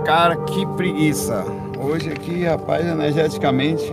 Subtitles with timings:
[0.00, 1.44] Cara, que preguiça.
[1.78, 3.92] Hoje aqui, rapaz, energeticamente,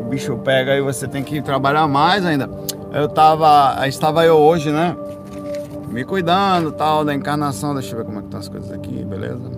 [0.00, 2.50] o bicho pega e você tem que trabalhar mais ainda.
[2.92, 4.94] Eu tava, estava eu hoje, né?
[5.88, 7.74] Me cuidando, tal, da encarnação.
[7.74, 9.50] Deixa eu ver como é que estão as coisas aqui, beleza?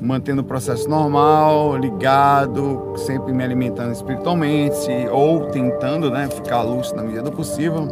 [0.00, 7.02] Mantendo o processo normal, ligado, sempre me alimentando espiritualmente ou tentando, né, ficar lúcido na
[7.02, 7.86] medida do possível.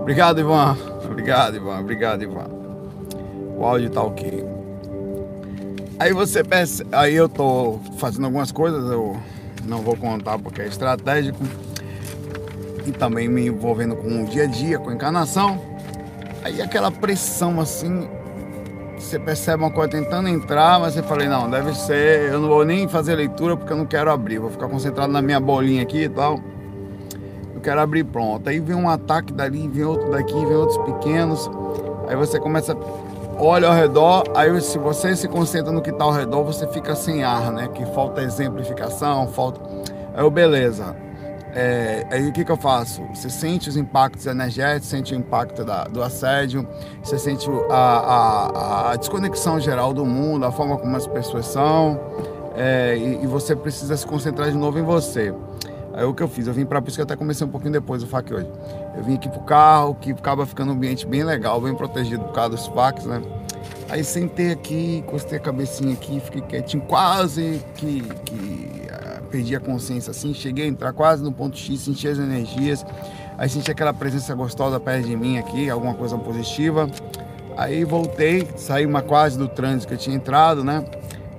[0.00, 0.76] Obrigado, Ivan.
[1.04, 1.80] Obrigado, Ivan.
[1.80, 2.46] Obrigado, Ivan.
[3.58, 4.59] O áudio tá ok.
[6.00, 9.18] Aí você pensa, aí eu tô fazendo algumas coisas, eu
[9.66, 11.38] não vou contar porque é estratégico.
[12.86, 15.60] E também me envolvendo com o dia a dia, com a encarnação.
[16.42, 18.08] Aí aquela pressão assim,
[18.98, 22.64] você percebe uma coisa tentando entrar, mas você fala, não, deve ser, eu não vou
[22.64, 26.04] nem fazer leitura porque eu não quero abrir, vou ficar concentrado na minha bolinha aqui
[26.04, 26.40] e tal.
[27.54, 28.48] Eu quero abrir pronto.
[28.48, 31.50] Aí vem um ataque dali, vem outro daqui, vem outros pequenos.
[32.08, 32.74] Aí você começa
[33.40, 36.94] olha ao redor, aí se você se concentra no que está ao redor, você fica
[36.94, 37.68] sem ar, né?
[37.68, 39.60] Que falta exemplificação, falta.
[40.14, 40.94] Aí eu, beleza.
[41.52, 43.02] É, aí o que, que eu faço?
[43.12, 46.66] Você sente os impactos energéticos, sente o impacto da, do assédio,
[47.02, 52.00] você sente a, a, a, desconexão geral do mundo, a forma como as pessoas são,
[52.54, 55.34] é, e, e, você precisa se concentrar de novo em você.
[55.92, 56.46] Aí o que eu fiz?
[56.46, 58.48] Eu vim para por isso que eu até comecei um pouquinho depois do FAC hoje.
[58.96, 62.32] Eu vim aqui pro carro, que acaba ficando um ambiente bem legal, bem protegido por
[62.32, 63.20] causa dos FACs, né?
[63.90, 69.60] Aí sentei aqui, encostei a cabecinha aqui, fiquei quietinho, quase que, que uh, perdi a
[69.60, 70.32] consciência assim.
[70.32, 72.86] Cheguei a entrar quase no ponto X, senti as energias.
[73.36, 76.88] Aí senti aquela presença gostosa perto de mim aqui, alguma coisa positiva.
[77.56, 80.84] Aí voltei, saí uma quase do trânsito que eu tinha entrado, né?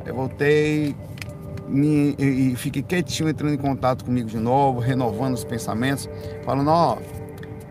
[0.06, 0.94] Aí voltei,
[1.70, 6.10] me, e, fiquei quietinho entrando em contato comigo de novo, renovando os pensamentos,
[6.44, 6.98] falando, ó,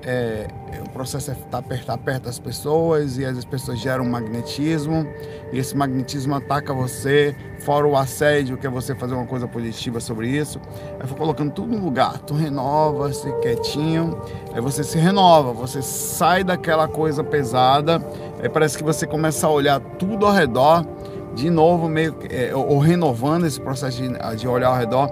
[0.02, 0.48] é,
[0.78, 5.06] o processo é estar tá tá perto das pessoas e as pessoas geram magnetismo
[5.52, 10.00] e esse magnetismo ataca você, fora o assédio, que é você fazer uma coisa positiva
[10.00, 10.60] sobre isso.
[10.98, 14.20] Aí foi colocando tudo no lugar, tu renova, se quietinho,
[14.52, 18.04] aí você se renova, você sai daquela coisa pesada,
[18.42, 20.86] aí parece que você começa a olhar tudo ao redor
[21.34, 25.10] de novo, meio é, ou renovando esse processo de, de olhar ao redor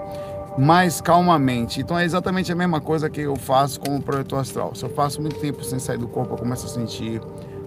[0.57, 1.81] mais calmamente.
[1.81, 4.75] Então é exatamente a mesma coisa que eu faço com o projetor astral.
[4.75, 7.21] Se eu faço muito tempo sem sair do corpo, eu começo a sentir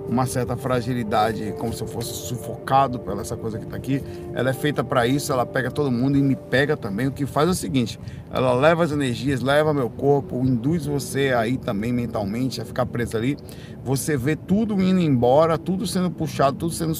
[0.08, 4.02] uma certa fragilidade, como se eu fosse sufocado pela essa coisa que está aqui.
[4.34, 7.06] Ela é feita para isso, ela pega todo mundo e me pega também.
[7.06, 7.98] O que faz é o seguinte:
[8.30, 13.16] ela leva as energias, leva meu corpo, induz você aí também mentalmente a ficar preso
[13.16, 13.36] ali.
[13.82, 16.94] Você vê tudo indo embora, tudo sendo puxado, tudo sendo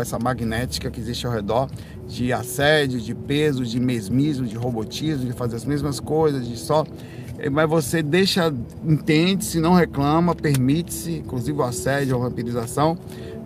[0.00, 1.68] essa magnética que existe ao redor
[2.06, 6.84] de assédio, de peso, de mesmismo, de robotismo, de fazer as mesmas coisas, de só.
[7.38, 8.52] Eh, mas você deixa,
[8.84, 12.96] entende-se, não reclama, permite-se, inclusive o assédio, a vampirização,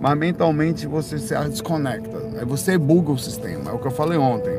[0.01, 2.19] mas mentalmente você se desconecta.
[2.39, 4.59] Aí você buga o sistema, é o que eu falei ontem.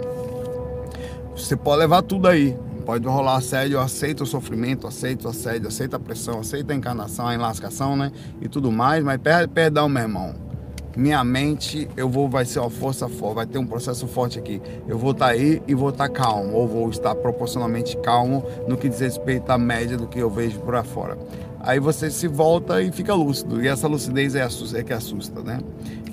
[1.35, 5.95] Você pode levar tudo aí, pode rolar assédio, aceita o sofrimento, aceita o assédio, aceita
[5.95, 8.11] a pressão, aceita a encarnação, a enlascação, né?
[8.41, 9.19] E tudo mais, mas
[9.53, 10.50] perdão, meu irmão
[10.95, 14.61] minha mente, eu vou, vai ser uma força forte, vai ter um processo forte aqui.
[14.87, 18.43] Eu vou estar tá aí e vou estar tá calmo, ou vou estar proporcionalmente calmo
[18.67, 21.17] no que diz respeito à média do que eu vejo por fora.
[21.61, 25.41] Aí você se volta e fica lúcido, e essa lucidez é, assusta, é que assusta,
[25.41, 25.59] né?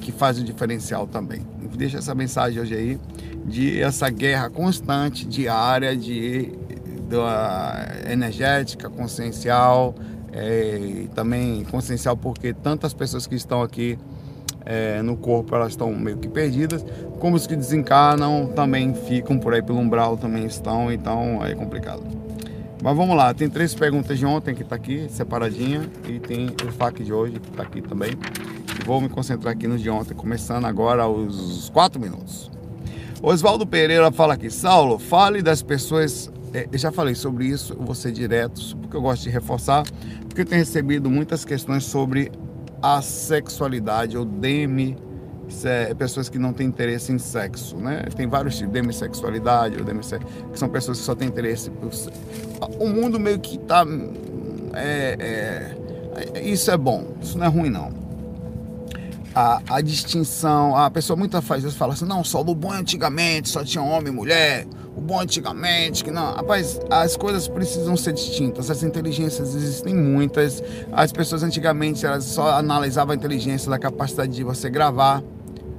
[0.00, 1.42] Que faz o diferencial também.
[1.74, 3.00] Deixa essa mensagem hoje aí
[3.46, 6.52] de essa guerra constante, diária, de,
[7.08, 9.94] da energética, consciencial,
[10.32, 13.98] é, também consciencial porque tantas pessoas que estão aqui
[14.68, 16.84] é, no corpo elas estão meio que perdidas,
[17.18, 22.02] como os que desencarnam também ficam por aí pelo umbral, também estão, então é complicado.
[22.82, 26.70] Mas vamos lá, tem três perguntas de ontem que está aqui, separadinha, e tem o
[26.70, 28.10] FAQ de hoje que está aqui também.
[28.84, 32.50] Vou me concentrar aqui no de ontem, começando agora aos quatro minutos.
[33.22, 36.30] Oswaldo Pereira fala aqui, Saulo, fale das pessoas.
[36.52, 39.82] É, eu já falei sobre isso, vou ser direto, porque eu gosto de reforçar,
[40.26, 42.30] porque eu tenho recebido muitas questões sobre
[42.82, 44.96] a sexualidade ou demi
[45.96, 48.02] pessoas que não têm interesse em sexo, né?
[48.14, 51.90] Tem vários tipos, demissexualidade ou demissex, que são pessoas que só têm interesse por
[52.78, 53.86] o mundo meio que tá
[54.74, 55.74] é,
[56.34, 57.92] é, isso é bom, isso não é ruim não.
[59.34, 63.64] A, a distinção, a pessoa muitas vezes fala assim, não, só do bom antigamente só
[63.64, 64.66] tinha homem e mulher,
[64.98, 66.34] o bom antigamente, que não.
[66.34, 68.68] Rapaz, as coisas precisam ser distintas.
[68.68, 70.62] As inteligências existem muitas.
[70.92, 75.22] As pessoas antigamente elas só analisavam a inteligência da capacidade de você gravar.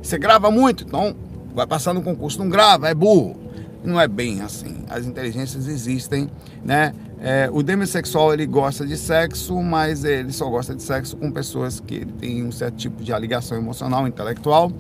[0.02, 1.14] Você grava muito, então
[1.54, 3.36] vai passar no concurso, não grava, é burro.
[3.84, 4.84] Não é bem assim.
[4.90, 6.30] As inteligências existem,
[6.64, 6.94] né?
[7.22, 11.80] É, o demissexual ele gosta de sexo, mas ele só gosta de sexo com pessoas
[11.80, 14.72] que têm um certo tipo de ligação emocional, intelectual.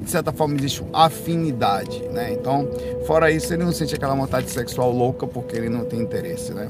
[0.00, 2.32] De certa forma existe afinidade, né?
[2.32, 2.68] Então,
[3.06, 6.68] fora isso, ele não sente aquela vontade sexual louca porque ele não tem interesse, né?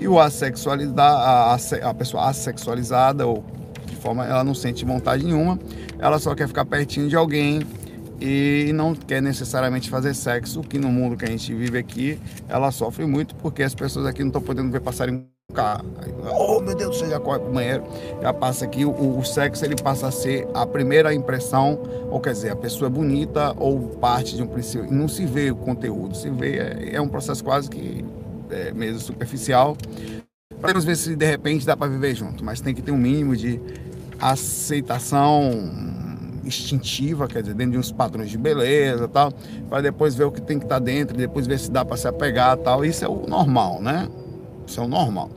[0.00, 3.44] E o assexualizado, a, a, a pessoa assexualizada ou
[3.84, 5.58] de forma ela não sente vontade nenhuma,
[5.98, 7.62] ela só quer ficar pertinho de alguém
[8.20, 12.18] e não quer necessariamente fazer sexo, que no mundo que a gente vive aqui,
[12.48, 15.86] ela sofre muito porque as pessoas aqui não estão podendo ver passarem carro.
[16.30, 17.82] Oh meu Deus, você já corre pro banheiro,
[18.20, 21.80] já passa aqui, o, o, sexo ele passa a ser a primeira impressão,
[22.10, 25.50] ou quer dizer, a pessoa é bonita ou parte de um princípio, não se vê
[25.50, 28.04] o conteúdo, se vê, é, é um processo quase que
[28.50, 29.76] é, mesmo superficial.
[30.60, 33.34] Podemos ver se de repente dá para viver junto, mas tem que ter um mínimo
[33.34, 33.58] de
[34.20, 35.50] aceitação
[36.48, 39.32] instintiva, quer dizer, dentro de uns padrões de beleza tal,
[39.68, 41.96] para depois ver o que tem que estar tá dentro, depois ver se dá para
[41.96, 42.84] se apegar tal.
[42.84, 44.08] Isso é o normal, né?
[44.66, 45.30] Isso é o normal.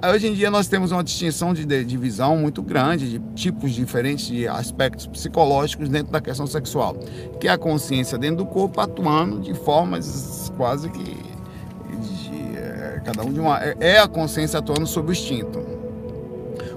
[0.00, 3.18] Aí, hoje em dia nós temos uma distinção de, de, de visão muito grande, de
[3.34, 6.94] tipos diferentes de aspectos psicológicos dentro da questão sexual,
[7.40, 13.24] que é a consciência dentro do corpo atuando de formas quase que de, é, cada
[13.24, 15.67] um de uma é, é a consciência atuando sobre o instinto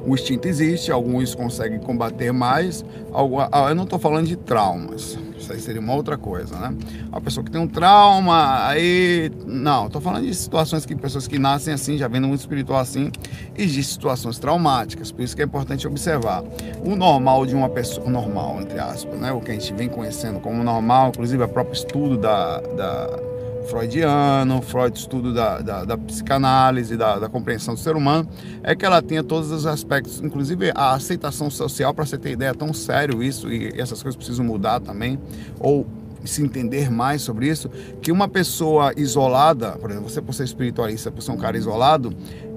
[0.06, 2.84] o instinto existe, alguns conseguem combater mais.
[3.52, 6.74] Ah, eu não estou falando de traumas, isso aí seria uma outra coisa, né?
[7.12, 9.32] A pessoa que tem um trauma, aí.
[9.46, 12.80] Não, estou falando de situações que pessoas que nascem assim, já vêm no mundo espiritual
[12.80, 13.12] assim,
[13.58, 16.44] e de situações traumáticas, por isso que é importante observar.
[16.84, 19.32] O normal de uma pessoa, normal, entre aspas, né?
[19.32, 23.20] O que a gente vem conhecendo como normal, inclusive o próprio estudo da, da
[23.68, 28.28] freudiano, Freud estudo da, da, da psicanálise, da, da, compreensão do ser humano,
[28.64, 32.50] é que ela tenha todos os aspectos, inclusive a aceitação social, para você ter ideia,
[32.50, 35.20] é tão sério isso, e essas coisas precisam mudar também,
[35.60, 35.86] ou
[36.26, 37.70] se entender mais sobre isso,
[38.02, 42.14] que uma pessoa isolada, por exemplo, você por ser espiritualista, por ser um cara isolado,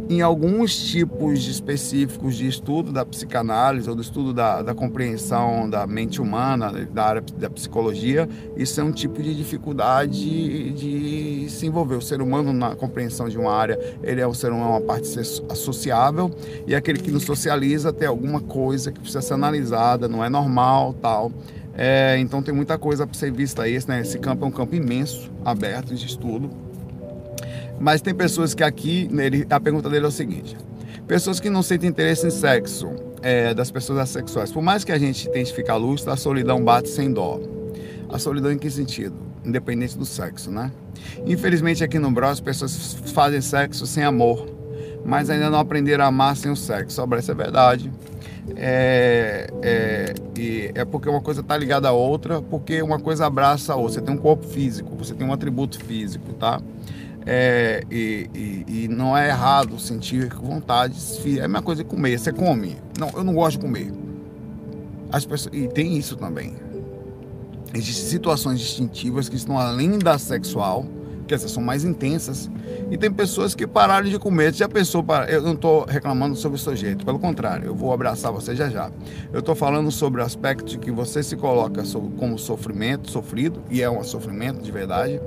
[0.09, 5.87] em alguns tipos específicos de estudo da psicanálise ou do estudo da, da compreensão da
[5.87, 11.97] mente humana, da área da psicologia, isso é um tipo de dificuldade de se envolver.
[11.97, 15.09] O ser humano na compreensão de uma área, ele é um ser humano, uma parte
[15.49, 16.31] associável,
[16.67, 20.95] e aquele que não socializa tem alguma coisa que precisa ser analisada, não é normal,
[21.01, 21.33] tal.
[21.77, 24.01] É, então tem muita coisa para ser vista aí, né?
[24.01, 26.64] Esse campo é um campo imenso, aberto de estudo
[27.81, 30.57] mas tem pessoas que aqui, ele, a pergunta dele é o seguinte:
[31.07, 32.91] pessoas que não sentem interesse em sexo,
[33.23, 36.89] é, das pessoas assexuais, por mais que a gente tente ficar lúcido, a solidão bate
[36.89, 37.41] sem dó.
[38.09, 39.17] A solidão em que sentido?
[39.45, 40.71] Independente do sexo, né?
[41.27, 44.47] Infelizmente aqui no Brasil as pessoas fazem sexo sem amor,
[45.05, 46.97] mas ainda não aprenderam a amar sem o sexo.
[46.97, 47.91] Sobre isso é verdade.
[48.57, 53.73] É, é, e é porque uma coisa está ligada à outra, porque uma coisa abraça
[53.73, 53.95] a outra.
[53.95, 56.61] Você tem um corpo físico, você tem um atributo físico, tá?
[57.27, 60.95] É, e, e, e, não é errado sentir vontade.
[61.39, 62.19] É a mesma coisa de comer.
[62.19, 62.77] Você come.
[62.99, 63.93] Não, eu não gosto de comer.
[65.11, 66.55] As pessoas, e tem isso também.
[67.73, 70.87] Existem situações distintivas que estão além da sexual,
[71.27, 72.51] que essas são mais intensas.
[72.91, 74.53] E tem pessoas que pararam de comer.
[74.53, 75.31] Já pensou para.
[75.31, 78.91] Eu não estou reclamando sobre o sujeito, pelo contrário, eu vou abraçar você já já.
[79.33, 81.83] Eu estou falando sobre o aspecto de que você se coloca
[82.19, 85.21] como sofrimento, sofrido, e é um sofrimento de verdade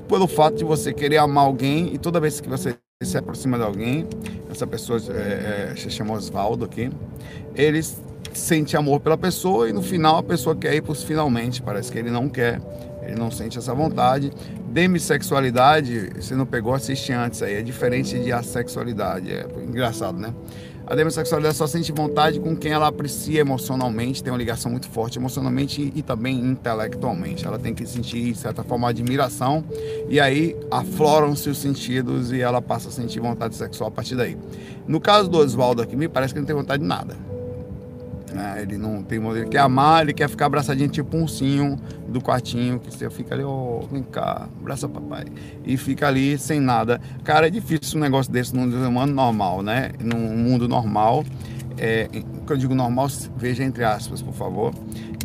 [0.00, 3.64] pelo fato de você querer amar alguém e toda vez que você se aproxima de
[3.64, 4.06] alguém,
[4.50, 6.90] essa pessoa é, é, se chama Osvaldo aqui,
[7.54, 7.80] ele
[8.32, 11.90] sente amor pela pessoa e no final a pessoa quer ir para os finalmente, parece
[11.90, 12.60] que ele não quer,
[13.02, 14.32] ele não sente essa vontade.
[14.68, 20.32] Demissexualidade, você não pegou, assiste antes aí, é diferente de assexualidade, é engraçado, né?
[20.86, 25.18] A demissexualidade só sente vontade com quem ela aprecia emocionalmente, tem uma ligação muito forte
[25.18, 27.46] emocionalmente e também intelectualmente.
[27.46, 29.64] Ela tem que sentir, de certa forma, admiração
[30.08, 34.36] e aí afloram-se os sentidos e ela passa a sentir vontade sexual a partir daí.
[34.86, 37.16] No caso do Oswaldo aqui, me parece que não tem vontade de nada.
[38.32, 38.62] Né?
[38.62, 42.78] Ele não tem ele quer amar, ele quer ficar abraçadinho tipo um ursinho do quartinho,
[42.78, 45.24] que você fica ali, ó, oh, vem cá, abraça papai.
[45.64, 47.00] E fica ali sem nada.
[47.24, 49.92] Cara, é difícil um negócio desse num ser humano normal, né?
[50.00, 51.24] Num mundo normal.
[51.78, 52.08] É,
[52.46, 54.74] quando eu digo normal, veja entre aspas, por favor.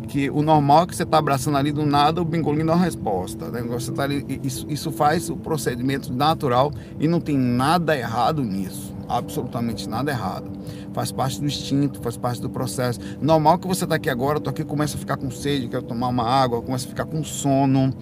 [0.08, 2.84] Que o normal é que você está abraçando ali do nada, o bingolinho dá uma
[2.84, 3.50] resposta.
[3.50, 3.62] Né?
[3.62, 8.96] Você tá ali, isso, isso faz o procedimento natural e não tem nada errado nisso.
[9.08, 10.58] Absolutamente nada errado
[10.98, 12.98] faz parte do instinto, faz parte do processo.
[13.20, 16.08] Normal que você está aqui agora, tô aqui começa a ficar com sede, quer tomar
[16.08, 17.94] uma água, começa a ficar com sono.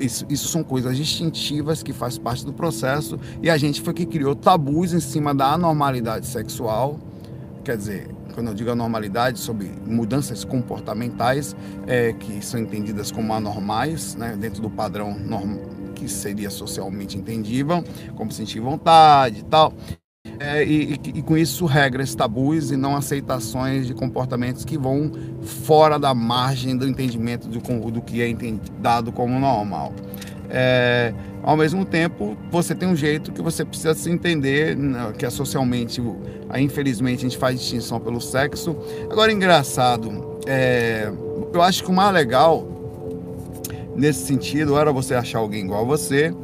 [0.00, 4.04] Isso, isso são coisas instintivas que faz parte do processo e a gente foi que
[4.04, 6.98] criou tabus em cima da anormalidade sexual.
[7.64, 11.54] Quer dizer, quando eu digo anormalidade, sobre mudanças comportamentais
[11.86, 17.84] é, que são entendidas como anormais, né, dentro do padrão normal que seria socialmente entendível,
[18.16, 19.74] como sentir vontade e tal.
[20.38, 25.12] É, e, e, e, com isso regras tabus e não aceitações de comportamentos que vão
[25.42, 28.34] fora da margem do entendimento do, do que é
[28.78, 29.92] dado como normal.
[30.50, 35.24] É, ao mesmo tempo, você tem um jeito que você precisa se entender, né, que
[35.24, 36.02] é socialmente,
[36.58, 38.76] infelizmente, a gente faz distinção pelo sexo.
[39.10, 41.10] Agora, engraçado, é,
[41.52, 42.66] eu acho que o mais legal
[43.94, 46.34] nesse sentido era você achar alguém igual a você,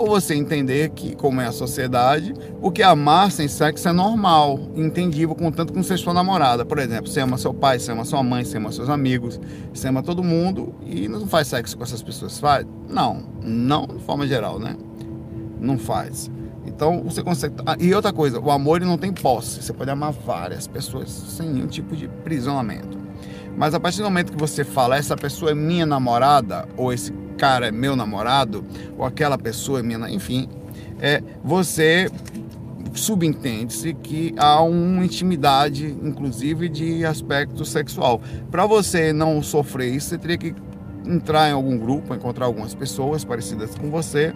[0.00, 4.58] ou você entender que, como é a sociedade, o que amar sem sexo é normal,
[4.74, 6.64] entendível, contanto com seja sua namorada.
[6.64, 9.38] Por exemplo, você ama seu pai, você ama sua mãe, você ama seus amigos,
[9.74, 12.40] você ama todo mundo e não faz sexo com essas pessoas.
[12.40, 12.66] Faz?
[12.88, 14.74] Não, não de forma geral, né?
[15.60, 16.30] Não faz.
[16.64, 17.56] Então você consegue.
[17.66, 19.62] Ah, e outra coisa, o amor não tem posse.
[19.62, 22.96] Você pode amar várias pessoas sem nenhum tipo de prisionamento.
[23.54, 27.12] Mas a partir do momento que você fala, essa pessoa é minha namorada, ou esse
[27.40, 28.62] cara é meu namorado,
[28.98, 30.46] ou aquela pessoa é minha, enfim,
[31.00, 32.10] é, você
[32.92, 38.20] subentende-se que há uma intimidade, inclusive de aspecto sexual.
[38.50, 40.54] Para você não sofrer isso, você teria que
[41.06, 44.34] entrar em algum grupo, encontrar algumas pessoas parecidas com você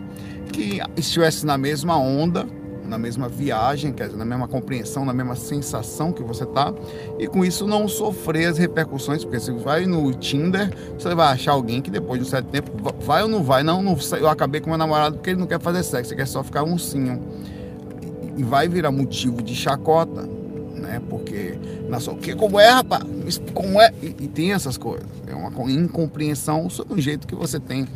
[0.51, 2.47] que estivessem na mesma onda
[2.95, 6.73] na mesma viagem, quer dizer, na mesma compreensão, na mesma sensação que você tá,
[7.19, 11.53] e com isso não sofrer as repercussões, porque se vai no Tinder, você vai achar
[11.53, 12.71] alguém que depois de um certo tempo
[13.01, 15.61] vai ou não vai, não, não eu acabei com meu namorado porque ele não quer
[15.61, 17.21] fazer sexo, ele quer só ficar uncinho.
[18.37, 20.23] E vai virar motivo de chacota,
[20.75, 21.01] né?
[21.09, 21.57] Porque
[21.89, 23.05] na sua, que como é, rapaz?
[23.53, 23.93] Como é?
[24.03, 25.07] E, e tem essas coisas.
[25.27, 27.87] É uma incompreensão sobre o jeito que você tem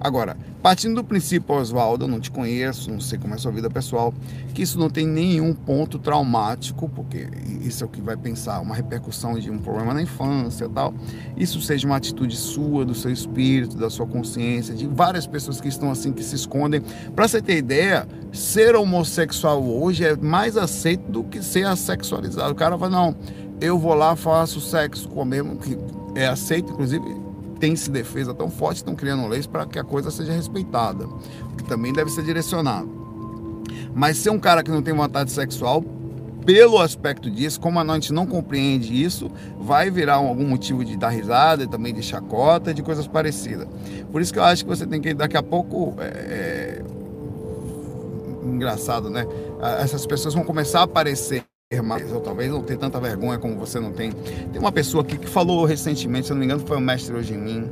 [0.00, 3.52] Agora, partindo do princípio, Oswaldo, eu não te conheço, não sei como é a sua
[3.52, 4.12] vida pessoal,
[4.54, 7.28] que isso não tem nenhum ponto traumático, porque
[7.62, 10.94] isso é o que vai pensar, uma repercussão de um problema na infância e tal.
[11.36, 15.68] Isso seja uma atitude sua, do seu espírito, da sua consciência, de várias pessoas que
[15.68, 16.82] estão assim, que se escondem.
[17.14, 22.52] Para você ter ideia, ser homossexual hoje é mais aceito do que ser assexualizado.
[22.52, 23.16] O cara fala, não,
[23.60, 25.76] eu vou lá, faço sexo com o mesmo, que
[26.14, 27.25] é aceito, inclusive
[27.58, 31.64] tem-se defesa tão forte, estão criando leis para que a coisa seja respeitada, o que
[31.64, 32.88] também deve ser direcionado.
[33.94, 35.82] Mas ser um cara que não tem vontade sexual,
[36.44, 41.08] pelo aspecto disso, como a gente não compreende isso, vai virar algum motivo de dar
[41.08, 43.66] risada e também de chacota, de coisas parecidas.
[44.12, 46.84] Por isso que eu acho que você tem que, daqui a pouco, é, é
[48.44, 49.26] engraçado, né?
[49.80, 51.44] Essas pessoas vão começar a aparecer
[51.82, 54.12] mais, ou talvez não ter tanta vergonha como você não tem.
[54.12, 57.34] Tem uma pessoa aqui que falou recentemente, se não me engano, foi o mestre hoje
[57.34, 57.68] em mim,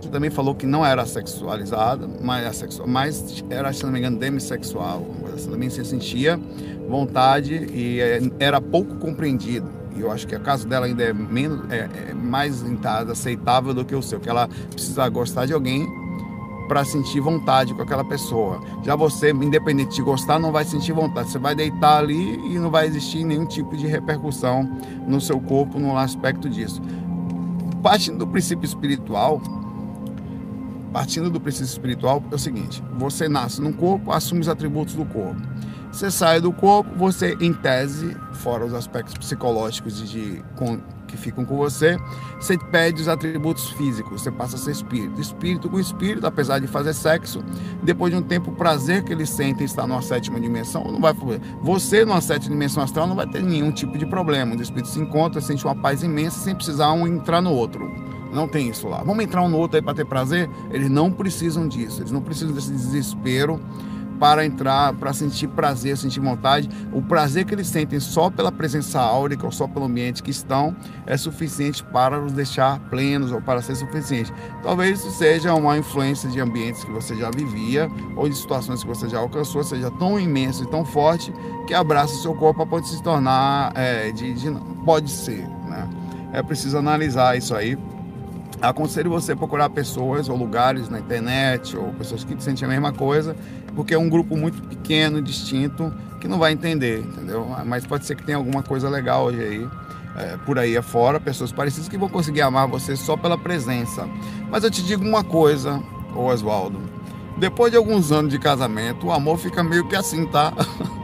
[0.00, 4.18] que também falou que não era sexualizada, mas, sexual, mas era, se não me engano,
[4.18, 5.06] demissexual.
[5.32, 6.40] Assim, também se sentia
[6.88, 9.70] vontade e é, era pouco compreendido.
[9.94, 12.64] E eu acho que o caso dela ainda é, menos, é, é mais
[13.08, 15.86] aceitável do que o seu, que ela precisa gostar de alguém
[16.66, 18.60] para sentir vontade com aquela pessoa.
[18.82, 21.30] Já você, independente de gostar, não vai sentir vontade.
[21.30, 24.64] Você vai deitar ali e não vai existir nenhum tipo de repercussão
[25.06, 26.80] no seu corpo no aspecto disso.
[27.82, 29.40] Partindo do princípio espiritual,
[30.92, 35.04] partindo do princípio espiritual é o seguinte: você nasce num corpo, assume os atributos do
[35.04, 35.40] corpo.
[35.92, 40.44] Você sai do corpo, você, em tese, fora os aspectos psicológicos de, de
[41.16, 41.98] que ficam com você,
[42.38, 45.20] você pede os atributos físicos, você passa a ser espírito.
[45.20, 47.42] Espírito com espírito, apesar de fazer sexo,
[47.82, 51.14] depois de um tempo, o prazer que eles sentem estar numa sétima dimensão, não vai
[51.62, 54.54] Você, numa sétima dimensão astral, não vai ter nenhum tipo de problema.
[54.54, 57.90] O espírito se encontra, sente uma paz imensa sem precisar um entrar no outro.
[58.32, 59.02] Não tem isso lá.
[59.02, 60.50] Vamos entrar um no outro aí para ter prazer?
[60.70, 63.60] Eles não precisam disso, eles não precisam desse desespero
[64.18, 66.68] para entrar, para sentir prazer, sentir vontade.
[66.92, 70.76] O prazer que eles sentem só pela presença áurica ou só pelo ambiente que estão
[71.06, 74.32] é suficiente para os deixar plenos ou para ser suficiente.
[74.62, 78.88] Talvez isso seja uma influência de ambientes que você já vivia ou de situações que
[78.88, 81.32] você já alcançou, seja tão imenso e tão forte
[81.66, 84.50] que abraça o seu corpo pode se tornar, é, de, de,
[84.84, 85.88] pode ser, né?
[86.32, 87.78] É preciso analisar isso aí
[88.60, 93.36] aconselho você procurar pessoas ou lugares na internet ou pessoas que sentem a mesma coisa,
[93.74, 97.46] porque é um grupo muito pequeno, distinto, que não vai entender, entendeu?
[97.64, 99.68] Mas pode ser que tenha alguma coisa legal hoje aí,
[100.16, 104.08] é, por aí afora, pessoas parecidas que vão conseguir amar você só pela presença.
[104.50, 105.82] Mas eu te digo uma coisa,
[106.14, 106.80] Oswaldo,
[107.36, 110.52] depois de alguns anos de casamento, o amor fica meio que assim, tá?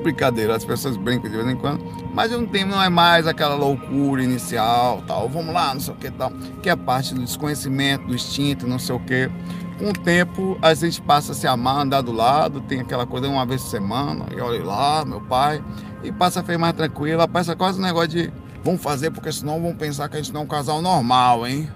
[0.00, 3.54] brincadeira, as pessoas brincam de vez em quando, mas um tempo não é mais aquela
[3.54, 8.06] loucura inicial, tal, vamos lá, não sei o que tal, que é parte do desconhecimento,
[8.06, 9.30] do instinto, não sei o que.
[9.78, 13.28] Com o tempo, a gente passa a se amar, andar do lado, tem aquela coisa
[13.28, 15.64] uma vez por semana, e olha lá, meu pai,
[16.02, 19.60] e passa a ficar mais tranquila, passa quase um negócio de vamos fazer, porque senão
[19.60, 21.68] vão pensar que a gente não é um casal normal, hein?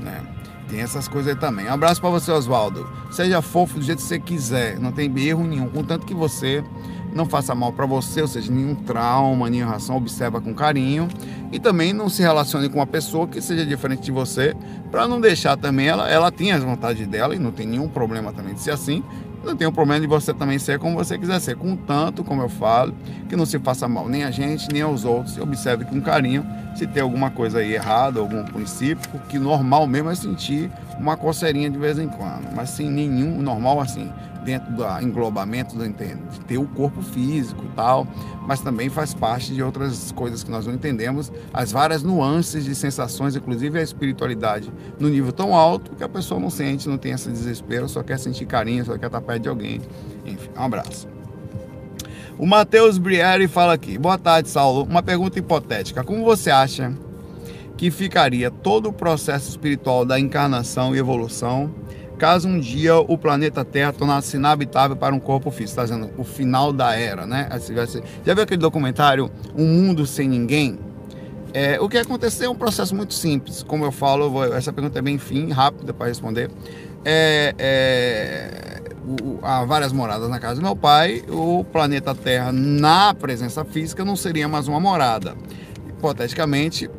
[0.00, 0.22] Né?
[0.68, 1.66] Tem essas coisas aí também.
[1.66, 2.88] Um abraço para você, Oswaldo.
[3.10, 6.64] Seja fofo do jeito que você quiser, não tem erro nenhum, contanto que você
[7.14, 11.08] não faça mal para você, ou seja, nenhum trauma, nenhuma reação, observa com carinho.
[11.52, 14.54] E também não se relacione com uma pessoa que seja diferente de você,
[14.90, 18.32] para não deixar também ela, ela tem as vontades dela e não tem nenhum problema
[18.32, 19.04] também de ser assim,
[19.44, 22.48] não tem um problema de você também ser como você quiser ser, contanto, como eu
[22.48, 22.94] falo,
[23.28, 25.36] que não se faça mal nem a gente, nem aos outros.
[25.38, 26.44] Observe com carinho
[26.74, 31.68] se tem alguma coisa aí errada, algum princípio, que normal mesmo é sentir uma coceirinha
[31.68, 34.10] de vez em quando, mas sem nenhum normal assim
[34.44, 38.06] dentro do englobamento do de ter o corpo físico tal,
[38.46, 42.74] mas também faz parte de outras coisas que nós não entendemos, as várias nuances de
[42.74, 47.12] sensações, inclusive a espiritualidade no nível tão alto que a pessoa não sente, não tem
[47.12, 49.80] esse desespero, só quer sentir carinho, só quer estar perto de alguém.
[50.24, 51.08] Enfim, um abraço.
[52.36, 54.82] O Matheus Brieri fala aqui: Boa tarde, Saulo.
[54.82, 56.02] Uma pergunta hipotética.
[56.02, 56.92] Como você acha
[57.76, 61.70] que ficaria todo o processo espiritual da encarnação e evolução
[62.24, 66.24] caso um dia o planeta Terra tornasse inabitável para um corpo físico, está dizendo o
[66.24, 67.50] final da era, né?
[68.24, 70.78] Já viu aquele documentário Um Mundo Sem Ninguém?
[71.52, 74.98] É, o que aconteceu é um processo muito simples, como eu falo, vou, essa pergunta
[74.98, 76.50] é bem fim, rápida para responder.
[77.04, 83.12] É, é, o, há várias moradas na casa do meu pai, o planeta Terra, na
[83.12, 85.36] presença física, não seria mais uma morada.
[85.90, 86.90] Hipoteticamente,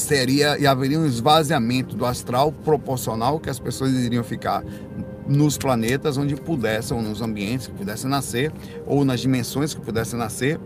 [0.00, 4.64] seria e haveria um esvaziamento do astral proporcional que as pessoas iriam ficar
[5.28, 8.52] nos planetas onde pudessem, ou nos ambientes que pudessem nascer,
[8.86, 10.60] ou nas dimensões que pudessem nascer,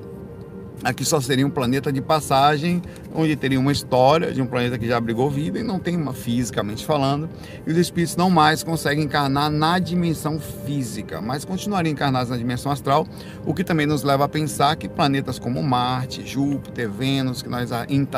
[0.83, 2.81] Aqui só seria um planeta de passagem,
[3.15, 6.15] onde teria uma história de um planeta que já abrigou vida e não tem uma
[6.15, 7.29] fisicamente falando.
[7.67, 12.73] E os espíritos não mais conseguem encarnar na dimensão física, mas continuariam encarnados na dimensão
[12.73, 13.07] astral,
[13.45, 17.71] o que também nos leva a pensar que planetas como Marte, Júpiter, Vênus, que nós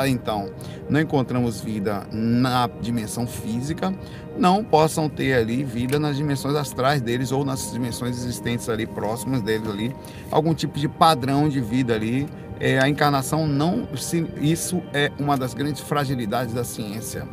[0.07, 0.49] então
[0.89, 3.93] não encontramos vida na dimensão física,
[4.37, 9.41] não possam ter ali vida nas dimensões astrais deles ou nas dimensões existentes ali próximas
[9.41, 9.95] deles ali,
[10.31, 12.27] algum tipo de padrão de vida ali
[12.59, 13.87] é, a encarnação não.
[14.39, 17.27] Isso é uma das grandes fragilidades da ciência.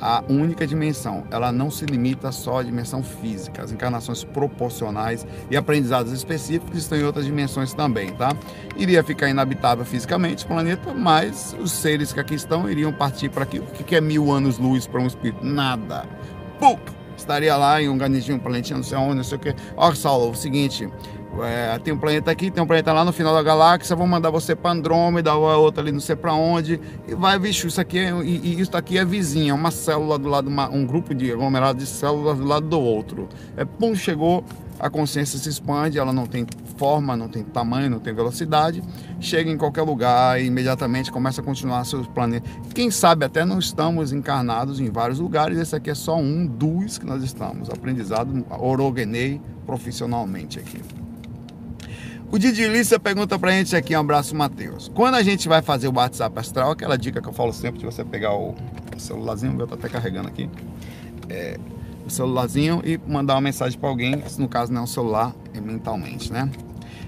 [0.00, 3.62] A única dimensão, ela não se limita só à dimensão física.
[3.62, 8.36] As encarnações proporcionais e aprendizados específicos estão em outras dimensões também, tá?
[8.76, 13.44] Iria ficar inabitável fisicamente o planeta, mas os seres que aqui estão iriam partir para
[13.44, 13.60] aqui.
[13.60, 15.42] O que é mil anos-luz para um espírito?
[15.42, 16.04] Nada.
[16.58, 16.78] Pum!
[17.16, 19.54] Estaria lá em um organismo, um planetinha, não sei onde, não sei o que.
[19.76, 20.88] Ó, Saulo, o seguinte,
[21.42, 24.30] é, tem um planeta aqui, tem um planeta lá no final da galáxia, vou mandar
[24.30, 27.80] você para Andrômeda, ou a outra ali não sei para onde, e vai, bicho, isso
[27.80, 31.14] aqui é, e, e, isso aqui é vizinha, uma célula do lado, uma, um grupo
[31.14, 33.28] de aglomerado de células do lado do outro.
[33.56, 34.44] É, pum, chegou,
[34.84, 38.84] a consciência se expande, ela não tem forma, não tem tamanho, não tem velocidade,
[39.18, 42.50] chega em qualquer lugar e imediatamente começa a continuar seus planetas.
[42.74, 46.98] Quem sabe até não estamos encarnados em vários lugares, esse aqui é só um dos
[46.98, 50.82] que nós estamos, aprendizado orogenei profissionalmente aqui.
[52.30, 54.90] O Didi Lícia pergunta pra gente aqui, um abraço, Matheus.
[54.94, 57.86] Quando a gente vai fazer o WhatsApp astral, aquela dica que eu falo sempre de
[57.86, 58.54] você pegar o,
[58.98, 60.50] celularzinho, eu tô até carregando aqui,
[61.30, 61.58] é,
[62.06, 65.34] o celularzinho e mandar uma mensagem para alguém, que no caso não é um celular,
[65.54, 66.50] é mentalmente, né?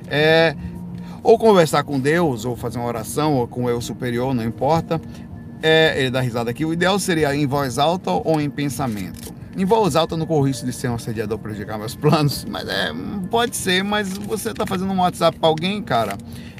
[0.09, 0.57] É,
[1.23, 5.01] ou conversar com Deus, ou fazer uma oração, ou com o eu superior, não importa.
[5.63, 6.65] É, ele dá risada aqui.
[6.65, 9.35] O ideal seria em voz alta ou em pensamento.
[9.57, 12.93] Em voz alta, não corro risco de ser um assediador prejudicar meus planos, mas é,
[13.31, 16.17] pode ser, mas você tá fazendo um WhatsApp para alguém, cara.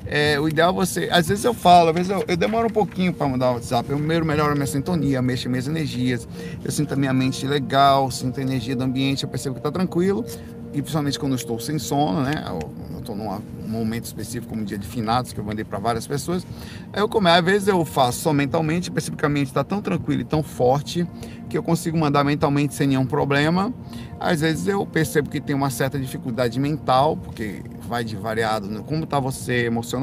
[0.07, 1.09] É, o ideal é você.
[1.11, 3.91] Às vezes eu falo, às vezes eu, eu demoro um pouquinho para mandar o WhatsApp.
[3.91, 6.29] Eu primeiro melhoro a minha sintonia, mexo minhas energias.
[6.65, 9.71] Eu sinto a minha mente legal, sinto a energia do ambiente, eu percebo que tá
[9.71, 10.25] tranquilo.
[10.73, 12.45] E principalmente quando eu estou sem sono, né?
[12.47, 16.07] Eu, estou num momento específico, como um dia de finados, que eu mandei para várias
[16.07, 16.45] pessoas.
[16.93, 19.81] Aí eu começo, às vezes eu faço só mentalmente, percebo que a mente está tão
[19.81, 21.07] tranquila e tão forte
[21.49, 23.73] que eu consigo mandar mentalmente sem nenhum problema.
[24.19, 29.05] Às vezes eu percebo que tem uma certa dificuldade mental, porque vai de variado, como
[29.05, 29.96] está você emocionalmente,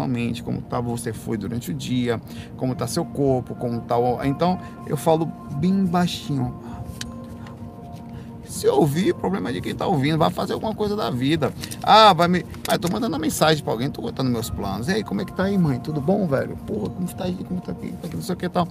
[0.44, 2.22] como tá você foi durante o dia,
[2.58, 5.26] como está seu corpo, como está Então eu falo
[5.60, 6.54] bem baixinho.
[8.54, 11.52] Se ouvir, o problema é de quem está ouvindo, vai fazer alguma coisa da vida.
[11.82, 12.46] Ah, vai me.
[12.68, 14.88] Ah, tô mandando uma mensagem para alguém, tô contando meus planos.
[14.88, 15.80] E aí, como é que tá aí, mãe?
[15.80, 16.56] Tudo bom, velho?
[16.58, 17.34] Porra, como está aí?
[17.34, 17.92] Como tá aqui?
[17.94, 18.68] Tá aqui não sei o que tal.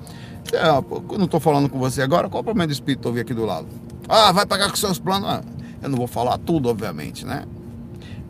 [0.52, 3.44] É, não tô falando com você agora, qual o problema do espírito ouvir aqui do
[3.44, 3.66] lado?
[4.08, 5.28] Ah, vai pagar com seus planos.
[5.28, 5.42] Ah,
[5.82, 7.44] eu não vou falar tudo, obviamente, né?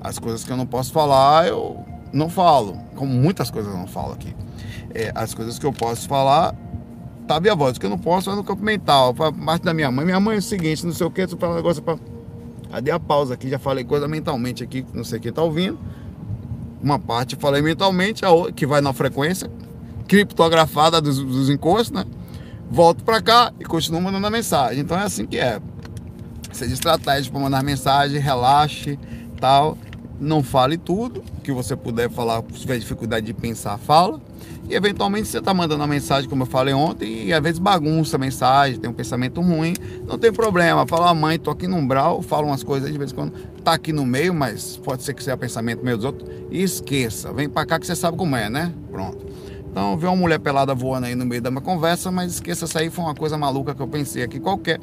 [0.00, 2.78] As coisas que eu não posso falar, eu não falo.
[2.94, 4.34] Como muitas coisas eu não falo aqui.
[4.94, 6.54] É, as coisas que eu posso falar,
[7.26, 7.78] tá a voz.
[7.78, 9.14] que eu não posso é no campo mental.
[9.14, 10.04] Parte da minha mãe.
[10.04, 11.96] Minha mãe é o seguinte, não sei o que, tu fala um negócio pra.
[12.70, 13.48] Cadê a pausa aqui?
[13.48, 15.78] Já falei coisa mentalmente aqui, não sei quem tá ouvindo.
[16.82, 19.50] Uma parte falei mentalmente, a outra, que vai na frequência,
[20.08, 22.04] criptografada dos, dos encostos, né?
[22.72, 24.80] volto para cá e continuo mandando a mensagem.
[24.80, 25.60] Então é assim que é.
[26.50, 28.98] Seja estratégico para mandar mensagem, relaxe,
[29.38, 29.76] tal.
[30.18, 34.20] Não fale tudo, que você puder falar, se tiver dificuldade de pensar, fala.
[34.68, 38.16] E eventualmente você está mandando uma mensagem, como eu falei ontem, e às vezes bagunça
[38.16, 39.74] a mensagem, tem um pensamento ruim,
[40.06, 40.86] não tem problema.
[40.86, 43.72] Fala, ah, mãe, tô aqui no umbral, fala umas coisas de vez em quando, tá
[43.72, 46.30] aqui no meio, mas pode ser que seja pensamento meio dos outros.
[46.50, 48.72] E esqueça, vem para cá que você sabe como é, né?
[48.90, 49.26] Pronto.
[49.70, 52.78] Então, vê uma mulher pelada voando aí no meio da minha conversa, mas esqueça, isso
[52.78, 54.78] aí foi uma coisa maluca que eu pensei aqui qualquer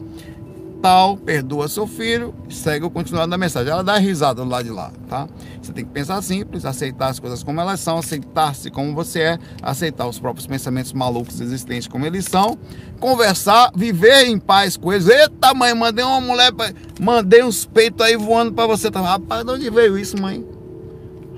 [0.81, 3.71] tal, perdoa seu filho, segue o continuado da mensagem.
[3.71, 5.27] Ela dá risada do lado de lá, tá?
[5.61, 9.39] Você tem que pensar simples, aceitar as coisas como elas são, aceitar-se como você é,
[9.61, 12.57] aceitar os próprios pensamentos malucos existentes como eles são,
[12.99, 15.07] conversar, viver em paz com eles.
[15.07, 16.73] Eita, mãe, mandei uma mulher, pra...
[16.99, 18.89] mandei uns peitos aí voando para você.
[18.89, 20.45] Rapaz, de onde veio isso, mãe?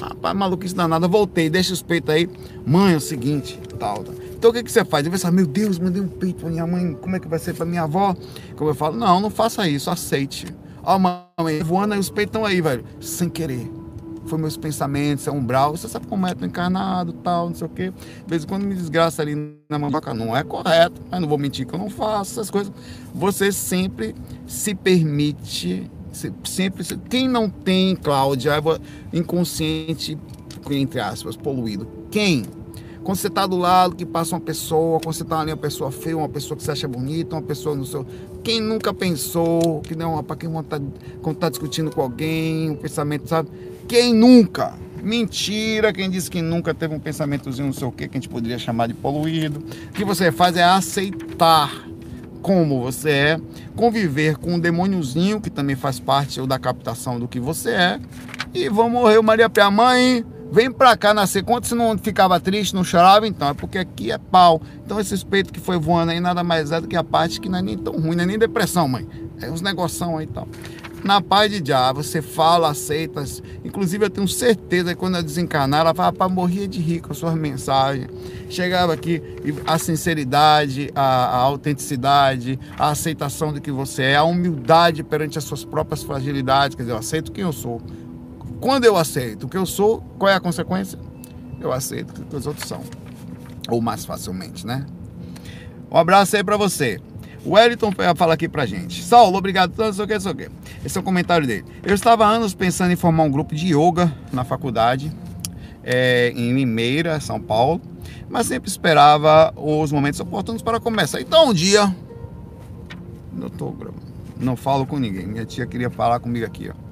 [0.02, 2.30] Rapaz, maluquice danada, voltei, deixa os peitos aí.
[2.66, 4.31] Mãe, é o seguinte, tal, tal.
[4.42, 5.08] Então o que, que você faz?
[5.08, 7.54] Você vai meu Deus, mandei um peito pra minha mãe, como é que vai ser
[7.54, 8.16] pra minha avó?
[8.56, 10.48] Como eu falo, não, não faça isso, aceite.
[10.82, 13.72] Ó, mãe, voando aí, os peitos estão aí, velho, sem querer.
[14.26, 17.70] Foi meus pensamentos, é umbral, você sabe como é, tô encarnado, tal, não sei o
[17.70, 17.92] quê.
[17.92, 19.36] De vez em quando me desgraça ali
[19.70, 22.74] na mambaca, não é correto, mas não vou mentir que eu não faço essas coisas.
[23.14, 24.16] Você sempre
[24.48, 25.88] se permite
[26.44, 28.54] sempre quem não tem Cláudia
[29.14, 30.18] inconsciente
[30.72, 32.44] entre aspas poluído quem
[33.04, 35.92] quando você está do lado, que passa uma pessoa, quando você está ali uma pessoa
[35.92, 38.06] feia, uma pessoa que você acha bonita, uma pessoa no seu.
[38.44, 40.80] Quem nunca pensou, que não, para quem está
[41.40, 43.50] tá discutindo com alguém, um pensamento, sabe?
[43.88, 44.74] Quem nunca?
[45.02, 48.30] Mentira, quem disse que nunca teve um pensamentozinho, não sei o que, que a gente
[48.30, 49.64] poderia chamar de poluído.
[49.90, 51.88] O que você faz é aceitar
[52.42, 53.42] como você é,
[53.76, 58.00] conviver com um demôniozinho que também faz parte da captação do que você é.
[58.54, 61.44] E vamos morrer, Maria Pia Mãe Vem pra cá nascer.
[61.44, 64.62] Quando você não ficava triste, não chorava, então é porque aqui é pau.
[64.86, 67.48] Então esse peito que foi voando aí nada mais é do que a parte que
[67.48, 69.08] não é nem tão ruim, não é nem depressão, mãe.
[69.42, 70.48] É uns negoção aí e tal.
[71.04, 73.24] Na paz de já, você fala, aceita.
[73.66, 77.12] Inclusive, eu tenho certeza que quando eu desencarnar, ela fala para morrer de rir com
[77.12, 78.08] as suas mensagens.
[78.50, 79.22] Chegava aqui
[79.66, 85.44] a sinceridade, a, a, autenticidade, a aceitação do que você é, a humildade perante as
[85.44, 86.76] suas próprias fragilidades.
[86.76, 87.82] Quer dizer, eu aceito quem eu sou.
[88.62, 90.98] Quando eu aceito o que eu sou, qual é a consequência?
[91.60, 92.84] Eu aceito o que os outros são.
[93.68, 94.86] Ou mais facilmente, né?
[95.92, 97.02] Um abraço aí para você.
[97.44, 99.02] O Wellington fala aqui pra gente.
[99.02, 99.74] Saulo, obrigado.
[99.76, 100.50] Não sei o que, sei o que.
[100.86, 101.66] Esse é o comentário dele.
[101.84, 105.12] Eu estava há anos pensando em formar um grupo de yoga na faculdade,
[105.84, 107.82] é, em Limeira, São Paulo,
[108.30, 111.20] mas sempre esperava os momentos oportunos para começar.
[111.20, 111.94] Então um dia.
[113.34, 113.74] Não tô
[114.38, 115.26] Não falo com ninguém.
[115.26, 116.91] Minha tia queria falar comigo aqui, ó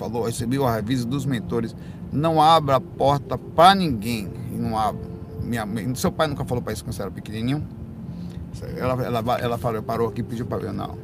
[0.00, 1.76] falou, recebi o aviso dos mentores,
[2.10, 4.30] não abra a porta para ninguém.
[4.50, 5.08] E não abra.
[5.42, 7.66] Minha mãe, seu pai nunca falou para isso quando você era pequenininho?
[8.76, 10.96] Ela, ela, ela falou, parou aqui pediu para ver, não.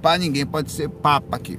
[0.00, 1.58] Para ninguém, pode ser papa aqui.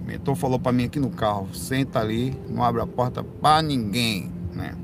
[0.00, 3.62] O mentor falou para mim aqui no carro, senta ali, não abre a porta para
[3.62, 4.74] ninguém, né?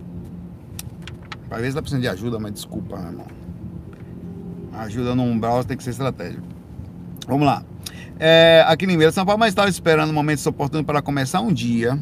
[1.51, 3.27] Às vezes tá precisando de ajuda, mas desculpa, meu irmão.
[4.73, 6.47] Ajuda no umbral tem que ser estratégico.
[7.27, 7.65] Vamos lá
[8.23, 11.51] é, aqui em Limeira, São Paulo, mas estava esperando um momento oportuno para começar um
[11.51, 11.99] dia.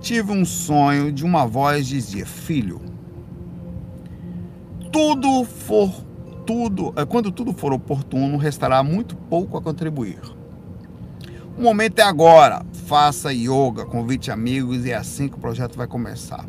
[0.00, 2.80] Tive um sonho de uma voz dizia: Filho,
[4.90, 5.92] tudo for
[6.44, 10.18] tudo, é, quando tudo for oportuno, restará muito pouco a contribuir.
[11.56, 12.66] O momento é agora.
[12.86, 16.44] Faça yoga, convite amigos e é assim que o projeto vai começar.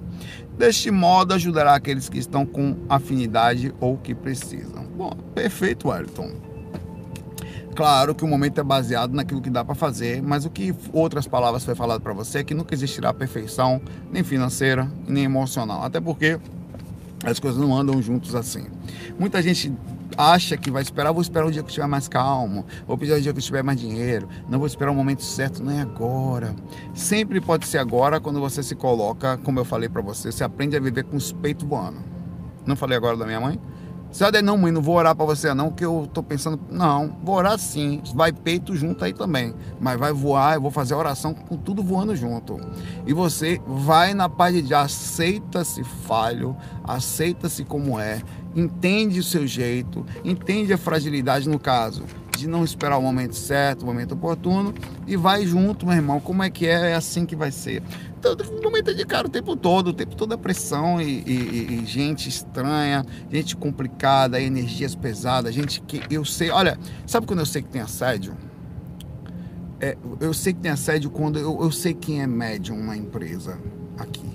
[0.58, 4.86] Deste modo, ajudará aqueles que estão com afinidade ou que precisam.
[4.98, 6.53] Bom, perfeito, Wellington.
[7.76, 11.28] Claro que o momento é baseado naquilo que dá para fazer, mas o que outras
[11.28, 13.82] palavras foi falado para você é que nunca existirá perfeição,
[14.12, 15.84] nem financeira, nem emocional.
[15.84, 16.40] Até porque
[17.24, 18.66] as coisas não andam juntos assim.
[19.18, 19.74] Muita gente
[20.16, 23.22] acha que vai esperar, vou esperar o dia que estiver mais calmo, vou pedir o
[23.22, 26.54] dia que estiver mais dinheiro, não vou esperar o momento certo, não é agora.
[26.94, 30.78] Sempre pode ser agora quando você se coloca, como eu falei para você, você aprende
[30.78, 31.98] a viver com os peitos voando.
[32.66, 33.60] Não falei agora da minha mãe?
[34.14, 37.18] Você vai não, mãe, não vou orar para você não, que eu tô pensando, não,
[37.24, 40.98] vou orar sim, vai peito junto aí também, mas vai voar, eu vou fazer a
[40.98, 42.60] oração com tudo voando junto.
[43.08, 48.22] E você vai na paz de Deus, aceita-se falho, aceita-se como é,
[48.56, 52.04] entende o seu jeito, entende a fragilidade no caso
[52.38, 54.74] de não esperar o momento certo, o momento oportuno
[55.08, 56.20] e vai junto, meu irmão.
[56.20, 56.92] Como é que é?
[56.92, 57.84] É assim que vai ser.
[58.20, 61.86] Então, momento de cara o tempo todo, o tempo todo é pressão e, e, e,
[61.86, 66.50] gente estranha, gente complicada, energias pesadas, gente que eu sei.
[66.50, 68.36] Olha, sabe quando eu sei que tem assédio?
[69.80, 73.60] É, eu sei que tem assédio quando eu, eu sei quem é médium na empresa
[73.98, 74.32] aqui.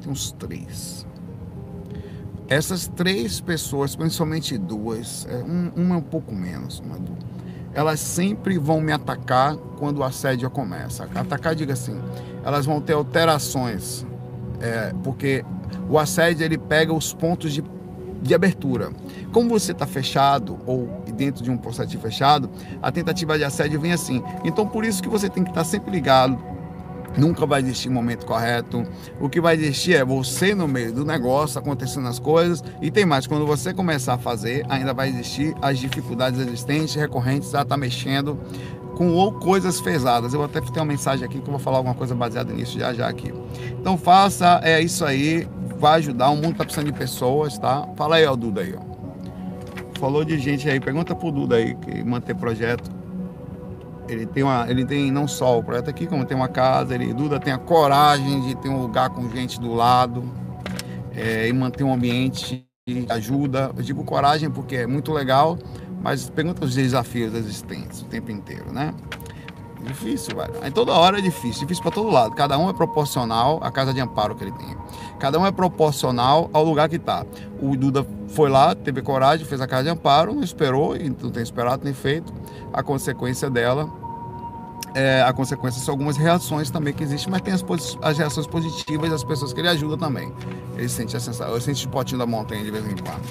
[0.00, 1.06] Tem uns três
[2.52, 6.98] essas três pessoas, principalmente duas, é, um, uma um pouco menos, uma,
[7.74, 11.08] elas sempre vão me atacar quando o assédio começa.
[11.14, 12.00] Atacar, diga assim,
[12.44, 14.06] elas vão ter alterações,
[14.60, 15.44] é, porque
[15.88, 17.64] o assédio ele pega os pontos de,
[18.20, 18.90] de abertura.
[19.32, 22.50] Como você está fechado ou dentro de um processo fechado,
[22.82, 24.22] a tentativa de assédio vem assim.
[24.44, 26.51] Então, por isso que você tem que estar tá sempre ligado
[27.16, 28.84] Nunca vai existir momento correto.
[29.20, 32.62] O que vai existir é você no meio do negócio, acontecendo as coisas.
[32.80, 37.50] E tem mais, quando você começar a fazer, ainda vai existir as dificuldades existentes, recorrentes,
[37.50, 38.38] já está mexendo
[38.96, 40.32] com ou coisas pesadas.
[40.32, 42.78] Eu vou até ter uma mensagem aqui que eu vou falar alguma coisa baseada nisso
[42.78, 43.32] já já aqui.
[43.78, 45.46] Então faça, é isso aí,
[45.78, 46.30] vai ajudar.
[46.30, 47.86] O mundo está precisando de pessoas, tá?
[47.96, 48.92] Fala aí, ó, Duda aí, ó.
[49.98, 53.01] Falou de gente aí, pergunta pro Duda aí que manter projeto
[54.08, 57.12] ele tem, uma, ele tem não só o projeto aqui, como tem uma casa, ele,
[57.14, 60.24] Duda tem a coragem de ter um lugar com gente do lado
[61.14, 63.70] é, e manter um ambiente de ajuda.
[63.76, 65.58] Eu digo coragem porque é muito legal,
[66.02, 68.92] mas pergunta os desafios existentes o tempo inteiro, né?
[69.82, 70.54] Difícil, velho.
[70.64, 72.34] Em toda hora é difícil, difícil para todo lado.
[72.34, 74.76] Cada um é proporcional à casa de amparo que ele tem.
[75.18, 77.26] Cada um é proporcional ao lugar que está.
[77.60, 81.30] O Duda foi lá, teve coragem, fez a casa de amparo, não esperou, e não
[81.30, 82.32] tem esperado nem feito.
[82.72, 83.90] A consequência dela
[84.94, 87.64] é, a consequência são algumas reações também que existem, mas tem as,
[88.02, 90.32] as reações positivas das pessoas que ele ajuda também.
[90.76, 93.22] Ele sente a sensação, ele sente o potinho da montanha de vez em quando.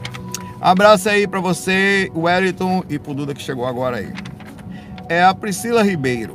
[0.59, 4.11] Abraço aí para você, Wellington e pro Duda que chegou agora aí.
[5.11, 6.33] É a Priscila Ribeiro.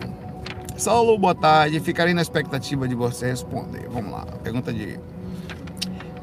[0.77, 1.81] Saulo, boa tarde.
[1.81, 3.89] Ficarei na expectativa de você responder.
[3.89, 4.27] Vamos lá.
[4.43, 5.01] Pergunta de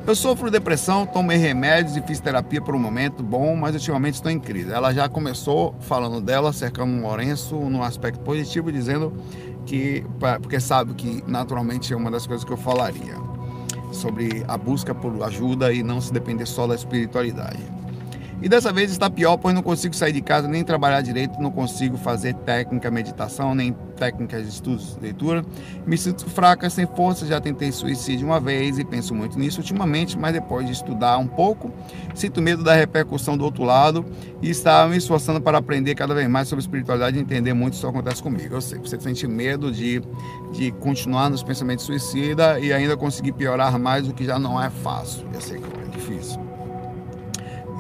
[0.06, 4.32] eu sofro depressão, tomei remédios e fiz terapia por um momento bom, mas ultimamente estou
[4.32, 4.72] em crise.
[4.72, 9.12] Ela já começou falando dela, cercando o Lourenço no aspecto positivo, dizendo
[9.66, 10.06] que,
[10.40, 13.16] porque sabe que naturalmente é uma das coisas que eu falaria,
[13.92, 17.64] sobre a busca por ajuda e não se depender só da espiritualidade.
[18.44, 21.50] E dessa vez está pior, pois não consigo sair de casa nem trabalhar direito, não
[21.50, 25.46] consigo fazer técnica meditação, nem técnicas de estudos, leitura.
[25.88, 30.20] Me sinto fraca, sem força, já tentei suicídio uma vez e penso muito nisso ultimamente,
[30.20, 31.72] mas depois de estudar um pouco,
[32.14, 34.06] sinto medo da repercussão do outro lado
[34.42, 37.80] e estava me esforçando para aprender cada vez mais sobre espiritualidade e entender muito o
[37.80, 38.56] que acontece comigo.
[38.56, 40.02] Eu sei, você sente medo de,
[40.52, 44.70] de continuar nos pensamentos suicida e ainda conseguir piorar mais, o que já não é
[44.70, 45.26] fácil.
[45.34, 46.53] Eu sei que é difícil.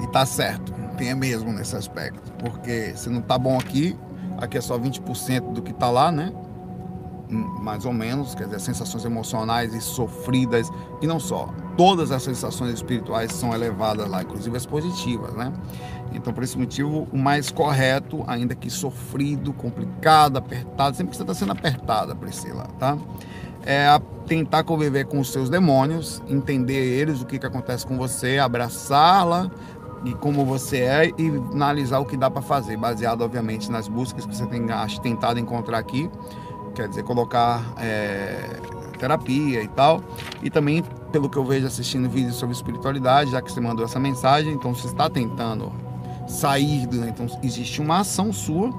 [0.04, 2.32] E tá certo, tem mesmo nesse aspecto.
[2.34, 3.98] Porque se não tá bom aqui,
[4.38, 6.32] aqui é só 20% do que tá lá, né?
[7.32, 10.70] Hum, mais ou menos, quer dizer, sensações emocionais e sofridas,
[11.02, 11.50] e não só.
[11.78, 15.54] Todas as sensações espirituais são elevadas lá, inclusive as positivas, né?
[16.13, 21.24] Então, por esse motivo, o mais correto, ainda que sofrido, complicado, apertado, sempre que você
[21.24, 22.98] está sendo apertada, Priscila, tá?
[23.66, 23.88] É
[24.28, 29.50] tentar conviver com os seus demônios, entender eles, o que, que acontece com você, abraçá-la,
[30.04, 34.26] e como você é e analisar o que dá para fazer, baseado obviamente nas buscas
[34.26, 34.66] que você tem
[35.02, 36.10] tentado encontrar aqui,
[36.76, 38.50] quer dizer, colocar é,
[38.98, 40.04] terapia e tal,
[40.42, 44.00] e também pelo que eu vejo assistindo vídeos sobre espiritualidade, já que você mandou essa
[44.00, 45.72] mensagem, então você está tentando
[46.28, 48.72] sair, do, então existe uma ação sua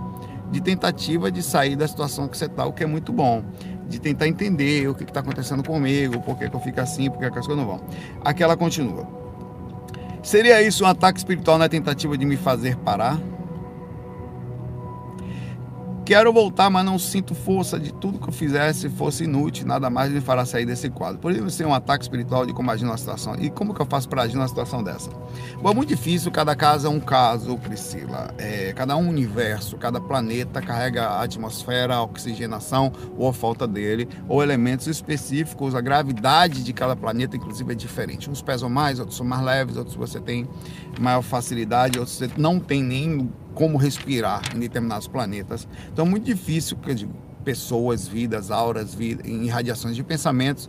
[0.51, 3.43] de tentativa de sair da situação que você está, o que é muito bom.
[3.89, 7.19] De tentar entender o que está acontecendo comigo, por que, que eu fico assim, por
[7.19, 7.85] que, que as coisas não vão.
[8.25, 9.24] Aqui ela continua.
[10.25, 13.19] Seria isso um ataque espiritual na tentativa de me fazer parar?
[16.05, 20.13] Quero voltar, mas não sinto força de tudo que eu fizesse fosse inútil, nada mais
[20.13, 21.19] me fará sair desse quadro.
[21.19, 23.35] Poderia ser um ataque espiritual de como agir numa situação.
[23.37, 25.09] E como que eu faço para agir numa situação dessa?
[25.63, 28.35] Bom, é muito difícil, cada caso é um caso, Priscila.
[28.37, 34.07] É, cada um universo, cada planeta carrega a atmosfera, a oxigenação ou a falta dele,
[34.29, 35.75] ou elementos específicos.
[35.75, 38.29] A gravidade de cada planeta, inclusive, é diferente.
[38.29, 40.47] Uns pesam mais, outros são mais leves, outros você tem
[41.01, 45.67] maior facilidade, outros você não tem nem como respirar em determinados planetas.
[45.93, 47.07] Então é muito difícil, que
[47.45, 50.69] pessoas, vidas, auras, vida, em radiações de pensamentos,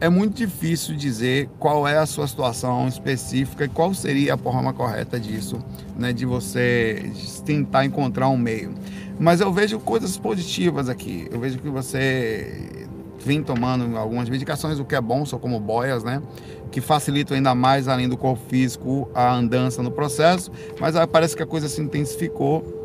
[0.00, 4.72] é muito difícil dizer qual é a sua situação específica e qual seria a forma
[4.72, 5.62] correta disso,
[5.96, 7.12] né, de você
[7.44, 8.74] tentar encontrar um meio.
[9.18, 11.28] Mas eu vejo coisas positivas aqui.
[11.30, 12.86] Eu vejo que você
[13.22, 16.22] vem tomando algumas medicações, o que é bom, são como boias, né?
[16.70, 21.42] Que facilitam ainda mais, além do corpo físico, a andança no processo, mas parece que
[21.42, 22.80] a coisa se intensificou.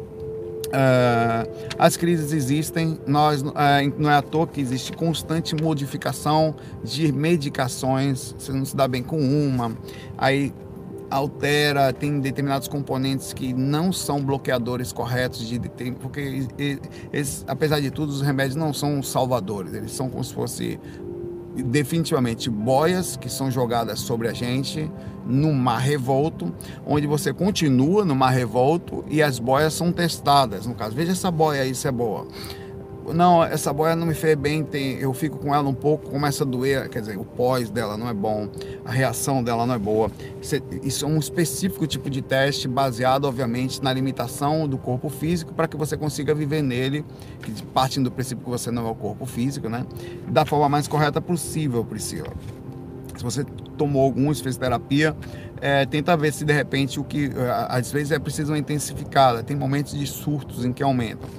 [0.65, 3.53] Uh, as crises existem, nós, uh,
[3.97, 9.03] não é à toa que existe constante modificação de medicações, você não se dá bem
[9.03, 9.77] com uma,
[10.17, 10.51] aí
[11.09, 15.59] altera, tem determinados componentes que não são bloqueadores corretos de
[15.99, 16.47] porque
[17.47, 20.79] apesar de tudo os remédios não são salvadores, eles são como se fosse
[21.63, 24.89] definitivamente boias que são jogadas sobre a gente
[25.25, 26.53] no mar revolto,
[26.85, 30.65] onde você continua no mar revolto e as boias são testadas.
[30.65, 32.27] No caso, veja essa boia aí, se é boa
[33.13, 36.43] não, essa boia não me fez bem, tem, eu fico com ela um pouco, começa
[36.43, 38.49] a doer, quer dizer, o pós dela não é bom,
[38.83, 40.09] a reação dela não é boa.
[40.81, 45.67] Isso é um específico tipo de teste baseado, obviamente, na limitação do corpo físico para
[45.67, 47.05] que você consiga viver nele,
[47.73, 49.85] partindo do princípio que você não é o corpo físico, né?
[50.27, 52.33] Da forma mais correta possível, Priscila.
[53.15, 53.43] Se você
[53.77, 55.15] tomou alguns, fez terapia,
[55.61, 57.31] é, tenta ver se de repente o que
[57.69, 59.41] às vezes é preciso uma intensificada.
[59.41, 61.29] Tem momentos de surtos em que aumentam.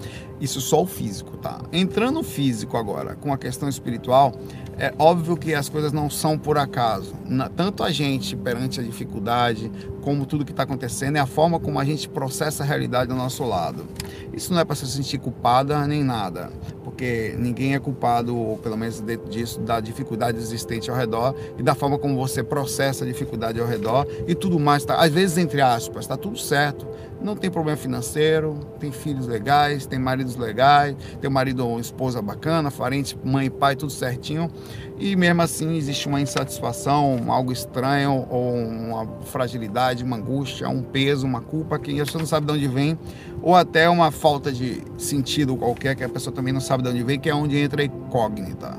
[0.40, 1.60] Isso só o físico, tá?
[1.72, 4.34] Entrando no físico agora, com a questão espiritual,
[4.78, 7.14] é óbvio que as coisas não são por acaso.
[7.56, 9.72] Tanto a gente perante a dificuldade,
[10.02, 13.16] como tudo que está acontecendo, é a forma como a gente processa a realidade do
[13.16, 13.86] nosso lado.
[14.32, 16.52] Isso não é para se sentir culpada nem nada,
[16.96, 21.62] porque ninguém é culpado, ou pelo menos dentro disso, da dificuldade existente ao redor e
[21.62, 24.82] da forma como você processa a dificuldade ao redor e tudo mais.
[24.82, 26.86] Tá, às vezes, entre aspas, está tudo certo
[27.20, 32.70] não tem problema financeiro, tem filhos legais, tem maridos legais, tem marido ou esposa bacana,
[32.70, 34.50] parente, mãe pai, tudo certinho.
[34.98, 41.26] E mesmo assim existe uma insatisfação, algo estranho, ou uma fragilidade, uma angústia, um peso,
[41.26, 42.98] uma culpa que você não sabe de onde vem,
[43.42, 47.02] ou até uma falta de sentido qualquer que a pessoa também não sabe de onde
[47.02, 48.78] vem, que é onde entra a incógnita.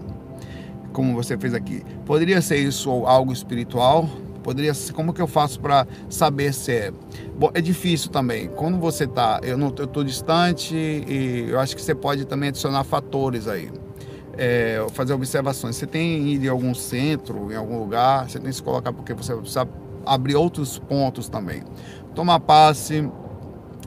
[0.92, 1.84] Como você fez aqui.
[2.04, 4.10] Poderia ser isso algo espiritual,
[4.48, 6.94] Poderia ser, como que eu faço para saber se é?
[7.38, 8.48] Bom, é difícil também.
[8.48, 12.48] Quando você tá, eu não, eu tô distante e eu acho que você pode também
[12.48, 13.70] adicionar fatores aí.
[14.38, 15.76] É, fazer observações.
[15.76, 19.14] Você tem ido em algum centro, em algum lugar, você tem que se colocar porque
[19.14, 19.68] você precisa
[20.06, 21.64] abrir outros pontos também.
[22.14, 23.10] Tomar passe,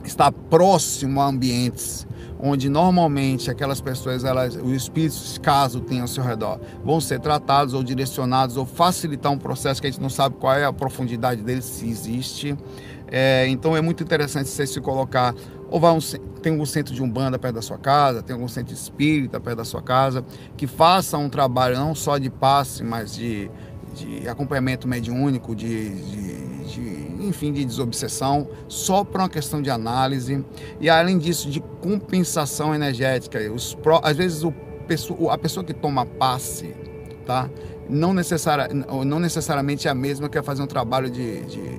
[0.03, 2.05] estar próximo a ambientes
[2.41, 7.73] onde normalmente aquelas pessoas, elas, os espíritos, caso tenham ao seu redor, vão ser tratados
[7.75, 11.43] ou direcionados ou facilitar um processo que a gente não sabe qual é a profundidade
[11.43, 12.57] dele, se existe.
[13.07, 15.35] É, então é muito interessante você se colocar,
[15.71, 15.99] ou vai um,
[16.41, 19.65] tem algum centro de umbanda perto da sua casa, tem algum centro espírita perto da
[19.65, 20.23] sua casa,
[20.57, 23.49] que faça um trabalho não só de passe, mas de,
[23.95, 30.43] de acompanhamento mediúnico, de, de, de enfim, de desobsessão, só por uma questão de análise
[30.79, 33.39] e além disso de compensação energética.
[33.51, 34.53] Os, às vezes o,
[35.29, 36.75] a pessoa que toma passe,
[37.25, 37.49] tá?
[37.89, 38.73] Não, necessari,
[39.05, 41.77] não necessariamente é a mesma que vai fazer um trabalho de, de,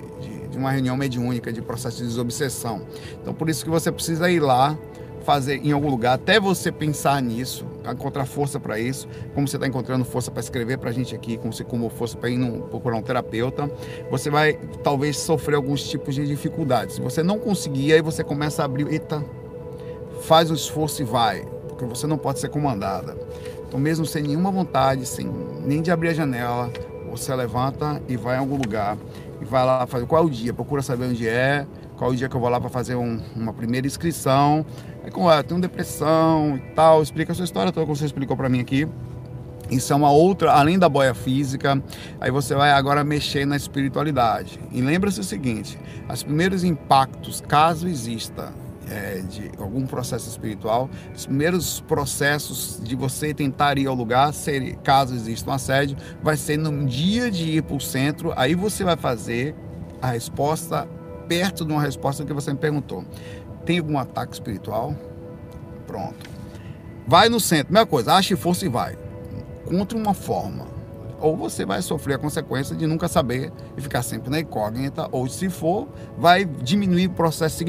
[0.53, 2.83] de, uma reunião mediúnica, de processo de desobsessão.
[3.21, 4.79] Então por isso que você precisa ir lá
[5.23, 9.67] fazer em algum lugar, até você pensar nisso, encontrar força para isso, como você está
[9.67, 12.61] encontrando força para escrever para a gente aqui, como você como força para ir num,
[12.63, 13.71] procurar um terapeuta,
[14.11, 16.97] você vai talvez sofrer alguns tipos de dificuldades.
[16.97, 19.25] Se você não conseguir, aí você começa a abrir, eita,
[20.23, 23.17] faz um esforço e vai, porque você não pode ser comandada.
[23.67, 25.27] Então, mesmo sem nenhuma vontade, sem
[25.65, 26.71] nem de abrir a janela,
[27.11, 28.99] você levanta e vai em algum lugar
[29.43, 32.17] e vai lá fazer qual é o dia, procura saber onde é, qual é o
[32.17, 34.65] dia que eu vou lá para fazer um, uma primeira inscrição
[35.05, 38.37] Aí como ah, tem depressão e tal, explica a sua história toda que você explicou
[38.37, 38.87] para mim aqui.
[39.71, 41.83] Isso é uma outra, além da boia física,
[42.21, 44.61] aí você vai agora mexer na espiritualidade.
[44.71, 45.79] E lembra-se o seguinte:
[46.09, 48.53] os primeiros impactos, caso exista
[48.91, 54.77] é, de algum processo espiritual, os primeiros processos de você tentar ir ao lugar, ser,
[54.77, 58.85] caso exista um assédio, vai ser no dia de ir para o centro, aí você
[58.85, 59.55] vai fazer
[60.01, 60.89] a resposta
[61.29, 63.05] perto de uma resposta que você me perguntou
[63.65, 64.95] tem algum ataque espiritual,
[65.87, 66.31] pronto.
[67.07, 68.97] Vai no centro, mesma coisa, ache força e vai.
[69.65, 70.67] Contra uma forma.
[71.23, 75.29] Ou você vai sofrer a consequência de nunca saber e ficar sempre na incógnita, ou
[75.29, 75.87] se for,
[76.19, 77.65] vai diminuir o processo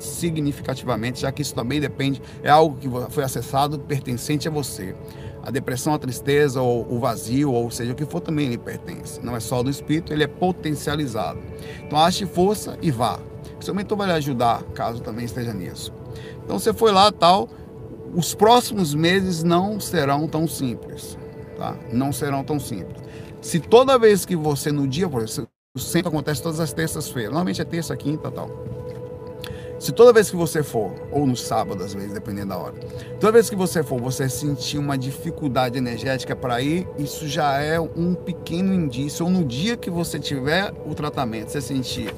[0.00, 4.96] significativamente, já que isso também depende, é algo que foi acessado pertencente a você.
[5.42, 9.20] A depressão, a tristeza, ou o vazio, ou seja, o que for também lhe pertence.
[9.22, 11.38] Não é só do espírito, ele é potencializado.
[11.84, 13.20] Então ache força e vá.
[13.60, 15.92] Seu mentor vai lhe ajudar, caso também esteja nisso.
[16.42, 17.50] Então você foi lá tal,
[18.14, 21.18] os próximos meses não serão tão simples,
[21.56, 21.76] tá?
[21.92, 23.02] Não serão tão simples.
[23.40, 27.60] Se toda vez que você no dia, por exemplo, centro acontece todas as terças-feiras, normalmente
[27.60, 28.48] é terça, quinta, tal.
[29.78, 32.74] Se toda vez que você for, ou no sábado às vezes, dependendo da hora,
[33.20, 37.78] toda vez que você for, você sentir uma dificuldade energética para ir, isso já é
[37.78, 39.26] um pequeno indício.
[39.26, 42.14] Ou no dia que você tiver o tratamento, você sentir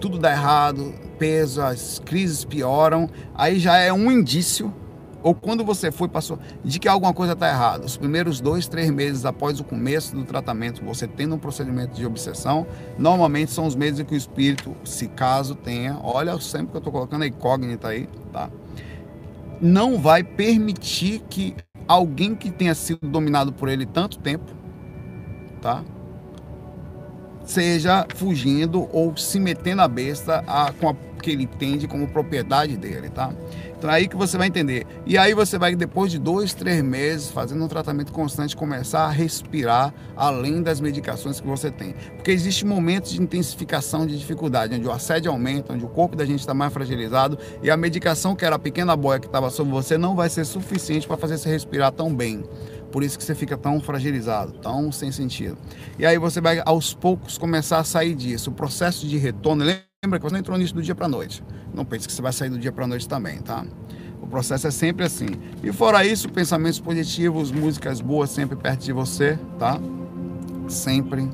[0.00, 4.74] tudo dá errado, peso, as crises pioram, aí já é um indício,
[5.22, 7.84] ou quando você foi, passou, de que alguma coisa está errada.
[7.84, 12.04] Os primeiros dois, três meses após o começo do tratamento, você tendo um procedimento de
[12.04, 12.66] obsessão,
[12.98, 16.78] normalmente são os meses em que o espírito, se caso tenha, olha sempre que eu
[16.78, 18.50] estou colocando a incógnita aí, tá?
[19.60, 21.54] Não vai permitir que
[21.86, 24.52] alguém que tenha sido dominado por ele tanto tempo,
[25.60, 25.84] tá?
[27.44, 32.76] Seja fugindo ou se metendo a besta a, com a que ele entende como propriedade
[32.76, 33.32] dele, tá?
[33.78, 34.86] Então é aí que você vai entender.
[35.06, 39.10] E aí você vai, depois de dois, três meses, fazendo um tratamento constante, começar a
[39.10, 41.94] respirar além das medicações que você tem.
[42.14, 46.24] Porque existem momentos de intensificação de dificuldade, onde o assédio aumenta, onde o corpo da
[46.24, 49.72] gente está mais fragilizado e a medicação que era a pequena boia que estava sobre
[49.72, 52.44] você não vai ser suficiente para fazer você respirar tão bem.
[52.92, 55.56] Por isso que você fica tão fragilizado, tão sem sentido.
[55.98, 58.50] E aí você vai aos poucos começar a sair disso.
[58.50, 59.64] O processo de retorno,
[60.04, 61.44] Lembra que você não entrou nisso do dia para noite.
[61.72, 63.64] Não pense que você vai sair do dia para noite também, tá?
[64.20, 65.28] O processo é sempre assim.
[65.62, 69.80] E fora isso, pensamentos positivos, músicas boas sempre perto de você, tá?
[70.68, 71.30] Sempre,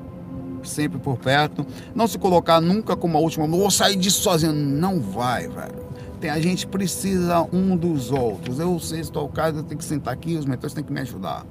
[0.63, 1.67] sempre por perto.
[1.95, 4.53] Não se colocar nunca como a última, vou sair disso sozinho.
[4.53, 5.88] Não vai, velho.
[6.23, 8.59] A gente precisa um dos outros.
[8.59, 11.01] Eu sei se estou caso, eu tenho que sentar aqui, os mentores têm que me
[11.01, 11.45] ajudar.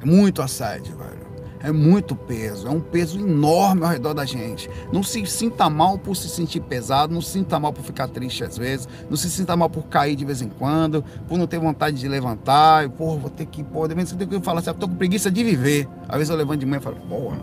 [0.00, 1.24] É muito assédio, velho
[1.64, 4.68] é muito peso, é um peso enorme ao redor da gente.
[4.92, 8.44] Não se sinta mal por se sentir pesado, não se sinta mal por ficar triste
[8.44, 11.58] às vezes, não se sinta mal por cair de vez em quando, por não ter
[11.58, 14.68] vontade de levantar, pô, vou ter que, pô, de vez em quando eu falo assim,
[14.68, 15.88] eu tô com preguiça de viver.
[16.06, 17.38] Às vezes eu levanto de manhã e falo, porra,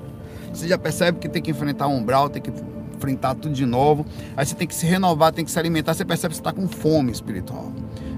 [0.53, 2.51] você já percebe que tem que enfrentar um umbral, tem que
[3.01, 4.05] enfrentar tudo de novo,
[4.37, 6.53] aí você tem que se renovar, tem que se alimentar, você percebe que você está
[6.53, 7.71] com fome espiritual.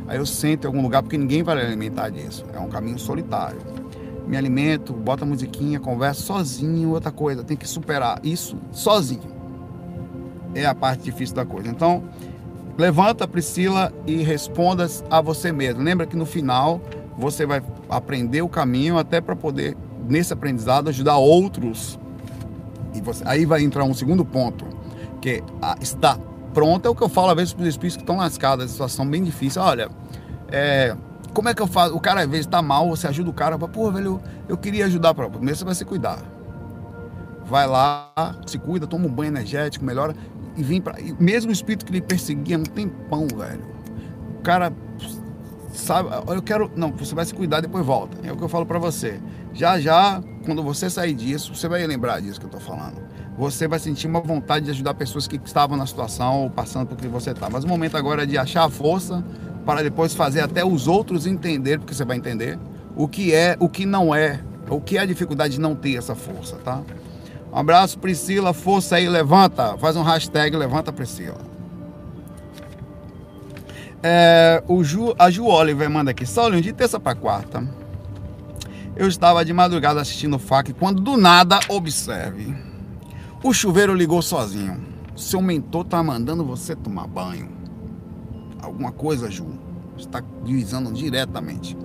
[0.08, 3.60] Aí eu sento em algum lugar porque ninguém vai alimentar disso, é um caminho solitário
[4.28, 9.32] me alimento, bota musiquinha, converso sozinho, outra coisa, tem que superar isso sozinho.
[10.56, 11.70] É a parte difícil da coisa.
[11.70, 12.04] Então,
[12.78, 15.84] levanta, Priscila, e responda a você mesmo.
[15.84, 16.82] Lembra que no final
[17.18, 19.76] você vai aprender o caminho até para poder,
[20.08, 22.00] nesse aprendizado, ajudar outros.
[22.94, 24.66] E você, aí vai entrar um segundo ponto,
[25.24, 26.20] que ah, está
[26.54, 29.08] pronto, é o que eu falo às vezes para os espíritos que estão lascados, situação
[29.08, 29.62] bem difícil.
[29.62, 29.90] Olha,
[30.52, 30.94] é,
[31.34, 31.96] como é que eu faço?
[31.96, 35.14] O cara às vezes tá mal, você ajuda o cara, pô, velho, eu, queria ajudar
[35.14, 36.20] para Primeiro você vai se cuidar.
[37.46, 38.12] Vai lá,
[38.46, 40.14] se cuida, toma um banho energético, melhora
[40.58, 43.64] e vem para mesmo o espírito que lhe perseguia um tempão, velho.
[44.40, 44.74] O cara
[45.74, 48.18] sabe, eu quero, não, você vai se cuidar depois volta.
[48.28, 49.22] É o que eu falo para você.
[49.54, 53.13] Já já, quando você sair disso, você vai lembrar disso que eu tô falando.
[53.38, 56.98] Você vai sentir uma vontade de ajudar pessoas que estavam na situação ou passando por
[56.98, 57.50] que você está.
[57.50, 59.24] Mas o momento agora é de achar a força
[59.66, 62.60] para depois fazer até os outros entender, porque você vai entender
[62.96, 65.96] o que é, o que não é, o que é a dificuldade de não ter
[65.96, 66.82] essa força, tá?
[67.52, 71.38] Um abraço, Priscila, força aí, levanta, faz um hashtag, levanta Priscila.
[74.02, 77.64] É, o Ju, a Ju Oliver manda aqui, Saulinho, de terça para quarta,
[78.96, 82.54] eu estava de madrugada assistindo o FAC quando do nada, observe,
[83.44, 84.82] o chuveiro ligou sozinho.
[85.16, 87.54] Seu mentor tá mandando você tomar banho
[88.66, 89.48] alguma coisa, Ju.
[89.98, 91.78] Está visando diretamente.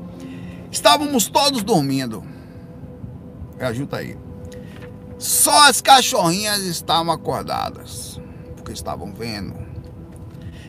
[0.70, 2.24] Estávamos todos dormindo.
[3.58, 4.16] É, a Ju tá aí.
[5.18, 8.20] Só as cachorrinhas estavam acordadas,
[8.56, 9.54] porque estavam vendo.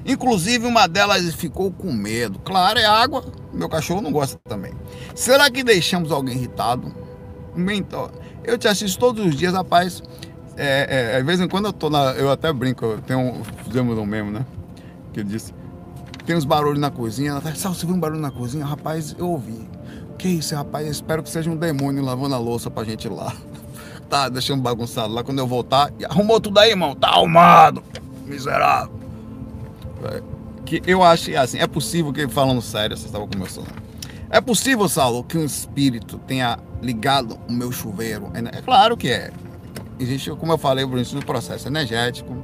[0.05, 2.39] Inclusive uma delas ficou com medo.
[2.39, 3.23] Claro, é água.
[3.53, 4.73] Meu cachorro não gosta também.
[5.13, 6.91] Será que deixamos alguém irritado?
[7.55, 8.11] Mentor,
[8.43, 10.01] eu te assisto todos os dias, rapaz.
[10.61, 12.11] É, é, de vez em quando eu tô na.
[12.11, 14.45] Eu até brinco, eu tenho, fizemos um mesmo, né?
[15.13, 15.53] Que ele disse:
[16.25, 17.31] tem uns barulhos na cozinha.
[17.31, 18.65] Ela tá, Sal, você viu um barulho na cozinha?
[18.65, 19.67] Rapaz, eu ouvi.
[20.17, 20.85] Que isso, rapaz?
[20.85, 23.33] Eu espero que seja um demônio lavando a louça pra gente ir lá.
[24.09, 25.23] Tá deixando bagunçado lá.
[25.23, 26.95] Quando eu voltar, arrumou tudo aí, irmão?
[26.95, 27.83] Tá arrumado.
[28.25, 28.91] Miserável.
[30.05, 30.23] É,
[30.65, 33.67] que eu acho assim, é possível que, falando sério, você estava começando.
[34.31, 38.31] É possível, Saulo, que um espírito tenha ligado o meu chuveiro?
[38.33, 39.31] É, é claro que é.
[39.99, 42.35] Existe, como eu falei, o processo energético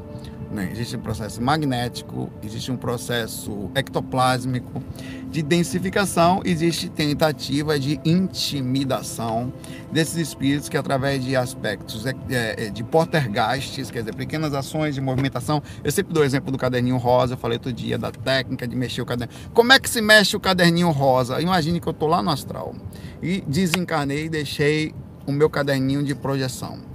[0.55, 0.69] né?
[0.71, 4.81] Existe um processo magnético, existe um processo ectoplásmico
[5.29, 9.51] de densificação, existe tentativa de intimidação
[9.91, 15.01] desses espíritos que através de aspectos é, é, de portergastes, quer dizer, pequenas ações de
[15.01, 15.61] movimentação.
[15.83, 18.75] Eu sempre dou o exemplo do caderninho rosa, eu falei outro dia da técnica de
[18.75, 19.37] mexer o caderninho.
[19.53, 21.41] Como é que se mexe o caderninho rosa?
[21.41, 22.73] Imagine que eu estou lá no astral
[23.21, 24.93] e desencarnei e deixei
[25.27, 26.94] o meu caderninho de projeção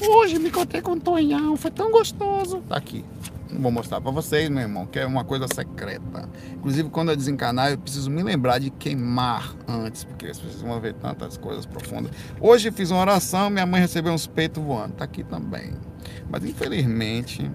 [0.00, 2.62] Hoje me contei com o Tonhão, foi tão gostoso.
[2.68, 3.04] Tá aqui.
[3.50, 6.28] Não vou mostrar para vocês, meu irmão, que é uma coisa secreta.
[6.52, 10.78] Inclusive, quando eu desencanar, eu preciso me lembrar de queimar antes, porque as pessoas vão
[10.80, 12.10] ver tantas coisas profundas.
[12.40, 14.94] Hoje fiz uma oração, minha mãe recebeu uns peitos voando.
[14.94, 15.72] Tá aqui também.
[16.28, 17.50] Mas infelizmente,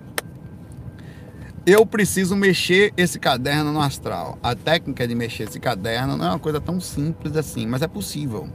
[1.66, 4.40] eu preciso mexer esse caderno no astral.
[4.42, 7.88] A técnica de mexer esse caderno não é uma coisa tão simples assim, mas é
[7.88, 8.50] possível.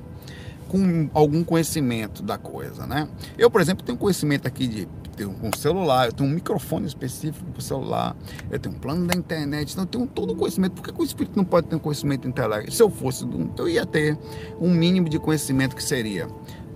[0.69, 3.09] Com algum conhecimento da coisa, né?
[3.39, 7.51] Eu, por exemplo, tenho conhecimento aqui de tenho um celular, eu tenho um microfone específico
[7.51, 8.15] para o celular,
[8.51, 10.73] eu tenho um plano da internet, então eu tenho todo o conhecimento.
[10.73, 12.71] Por que o espírito não pode ter um conhecimento intelectual?
[12.71, 14.19] Se eu fosse, eu ia ter
[14.61, 16.29] um mínimo de conhecimento que seria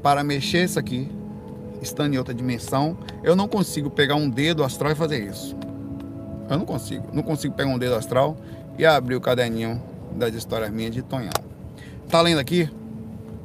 [0.02, 1.10] para mexer isso aqui,
[1.82, 5.54] estando em outra dimensão, eu não consigo pegar um dedo astral e fazer isso.
[6.48, 7.06] Eu não consigo.
[7.12, 8.36] Não consigo pegar um dedo astral
[8.78, 9.80] e abrir o caderninho
[10.16, 11.30] das histórias minhas de Tonhão.
[12.08, 12.68] Tá lendo aqui?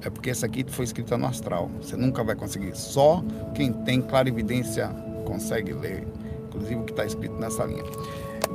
[0.02, 1.70] É porque essa aqui foi escrita no astral.
[1.82, 2.76] Você nunca vai conseguir.
[2.76, 3.24] Só
[3.54, 4.88] quem tem clarividência
[5.26, 6.08] consegue ler.
[6.48, 7.84] Inclusive o que está escrito nessa linha.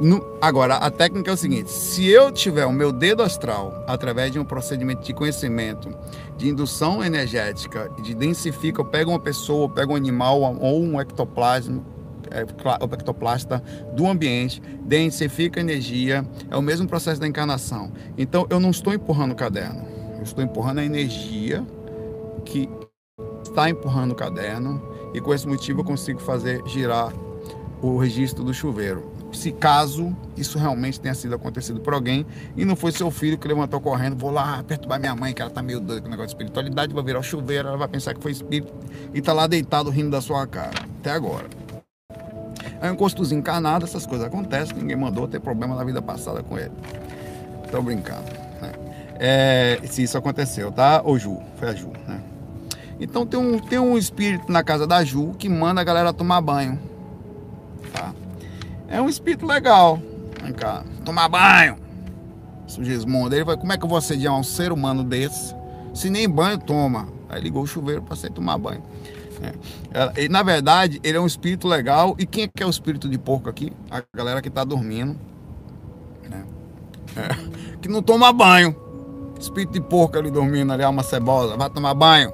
[0.01, 4.33] No, agora, a técnica é o seguinte: se eu tiver o meu dedo astral, através
[4.33, 5.95] de um procedimento de conhecimento,
[6.37, 11.01] de indução energética, de densifica, eu pego uma pessoa, eu pego um animal ou um
[11.01, 11.83] ectoplasma,
[12.31, 13.63] é, o ectoplasta
[13.95, 17.93] do ambiente, densifica energia, é o mesmo processo da encarnação.
[18.17, 19.85] Então, eu não estou empurrando o caderno,
[20.21, 21.67] eu estou empurrando a energia
[22.45, 22.69] que
[23.43, 24.81] está empurrando o caderno,
[25.13, 27.13] e com esse motivo eu consigo fazer girar
[27.83, 32.75] o registro do chuveiro se caso isso realmente tenha sido acontecido por alguém e não
[32.75, 35.81] foi seu filho que levantou correndo, vou lá perturbar minha mãe, que ela tá meio
[35.81, 38.33] doida com o negócio de espiritualidade, vai virar o chuveiro, ela vai pensar que foi
[38.33, 38.73] espírito
[39.15, 41.47] e tá lá deitado rindo da sua cara, até agora.
[42.81, 46.59] É um encostozinho encarnado, essas coisas acontecem, ninguém mandou ter problema na vida passada com
[46.59, 46.73] ele.
[47.71, 48.50] Tô brincando?
[49.23, 51.03] É, se isso aconteceu, tá?
[51.05, 52.23] Ô Ju, foi a Ju, né?
[52.99, 56.41] Então tem um, tem um espírito na casa da Ju que manda a galera tomar
[56.41, 56.79] banho,
[57.93, 58.15] tá?
[58.89, 60.01] É um espírito legal.
[60.43, 61.77] Vem cá, tomar banho.
[62.67, 63.35] Sugismundo.
[63.35, 65.55] Ele vai, como é que eu vou assediar um ser humano desse?
[65.93, 67.07] Se nem banho toma.
[67.29, 68.83] Aí ligou o chuveiro para sair tomar banho.
[69.43, 70.25] É.
[70.25, 72.17] E, na verdade, ele é um espírito legal.
[72.19, 73.71] E quem é que é o espírito de porco aqui?
[73.91, 75.15] A galera que tá dormindo.
[76.29, 76.45] Né?
[77.17, 77.77] É.
[77.83, 78.75] Que não toma banho.
[79.41, 81.57] Espírito de porco ali dormindo ali, uma cebola.
[81.57, 82.33] Vai tomar banho.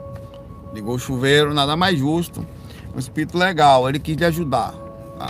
[0.74, 2.44] Ligou o chuveiro, nada mais justo.
[2.94, 3.88] Um espírito legal.
[3.88, 4.74] Ele quis lhe ajudar.
[5.18, 5.28] Tá?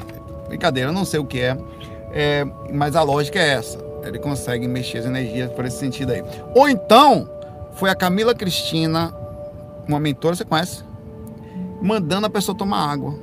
[0.48, 1.56] Brincadeira, eu não sei o que é,
[2.12, 3.78] é, mas a lógica é essa.
[4.02, 6.22] Ele consegue mexer as energias por esse sentido aí.
[6.54, 7.28] Ou então,
[7.74, 9.14] foi a Camila Cristina,
[9.86, 10.82] uma mentora, você conhece?
[11.82, 13.14] Mandando a pessoa tomar água.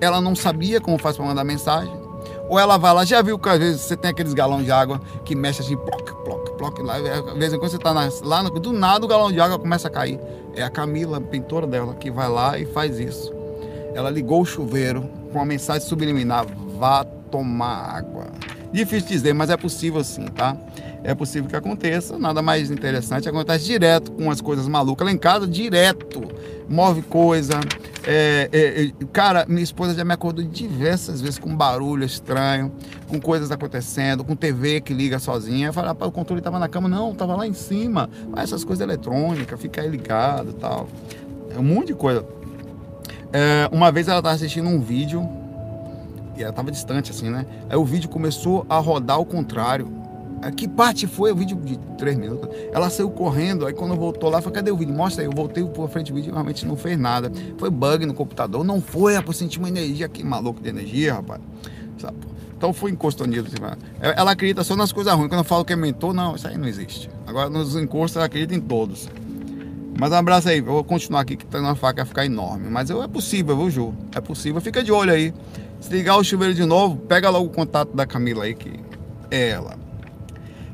[0.00, 1.92] Ela não sabia como faz para mandar mensagem.
[2.48, 5.00] Ou ela vai lá, já viu que às vezes você tem aqueles galões de água
[5.24, 6.96] que mexe assim, ploc, ploc, ploc, lá.
[6.96, 10.20] Às vezes quando você está lá, do nada o galão de água começa a cair.
[10.54, 13.32] É a Camila, a pintora dela, que vai lá e faz isso.
[13.94, 16.46] Ela ligou o chuveiro, com uma mensagem subliminar:
[16.78, 18.26] vá tomar água.
[18.72, 20.56] Difícil dizer, mas é possível sim, tá?
[21.02, 22.18] É possível que aconteça.
[22.18, 23.28] Nada mais interessante.
[23.28, 25.06] Acontece direto com as coisas malucas.
[25.06, 26.22] Lá em casa, direto.
[26.68, 27.58] Move coisa.
[28.06, 32.72] É, é, é, cara, minha esposa já me acordou diversas vezes com barulho estranho,
[33.08, 35.68] com coisas acontecendo, com TV que liga sozinha.
[35.68, 36.88] Eu falei, o controle estava na cama.
[36.88, 38.08] Não, estava lá em cima.
[38.36, 40.88] Essas coisas eletrônicas, fica aí ligado tal.
[41.54, 42.24] É um monte de coisa.
[43.32, 45.39] É, uma vez ela estava assistindo um vídeo
[46.42, 47.46] ela estava distante assim, né?
[47.68, 50.00] Aí o vídeo começou a rodar ao contrário.
[50.56, 51.30] Que parte foi?
[51.32, 52.48] O vídeo de três minutos.
[52.72, 54.94] Ela saiu correndo, aí quando voltou lá, falou, cadê o vídeo?
[54.94, 57.30] Mostra aí, eu voltei por frente do vídeo e realmente não fez nada.
[57.58, 61.42] Foi bug no computador, não foi, rapaz, senti uma energia aqui, maluco de energia, rapaz.
[61.98, 62.16] Sabe?
[62.56, 63.48] Então foi encosto nisso.
[63.48, 63.56] Assim,
[64.00, 65.28] ela acredita só nas coisas ruins.
[65.28, 67.10] Quando eu falo que é mentor, não, isso aí não existe.
[67.26, 69.10] Agora nos encostos ela acredita em todos.
[69.98, 72.70] Mas um abraço aí, eu vou continuar aqui que tá na faca ficar enorme.
[72.70, 73.94] Mas eu, é possível, viu, Ju?
[74.14, 74.58] É possível.
[74.58, 75.34] Fica de olho aí.
[75.80, 78.78] Se ligar o chuveiro de novo, pega logo o contato da Camila aí, que
[79.30, 79.76] é ela.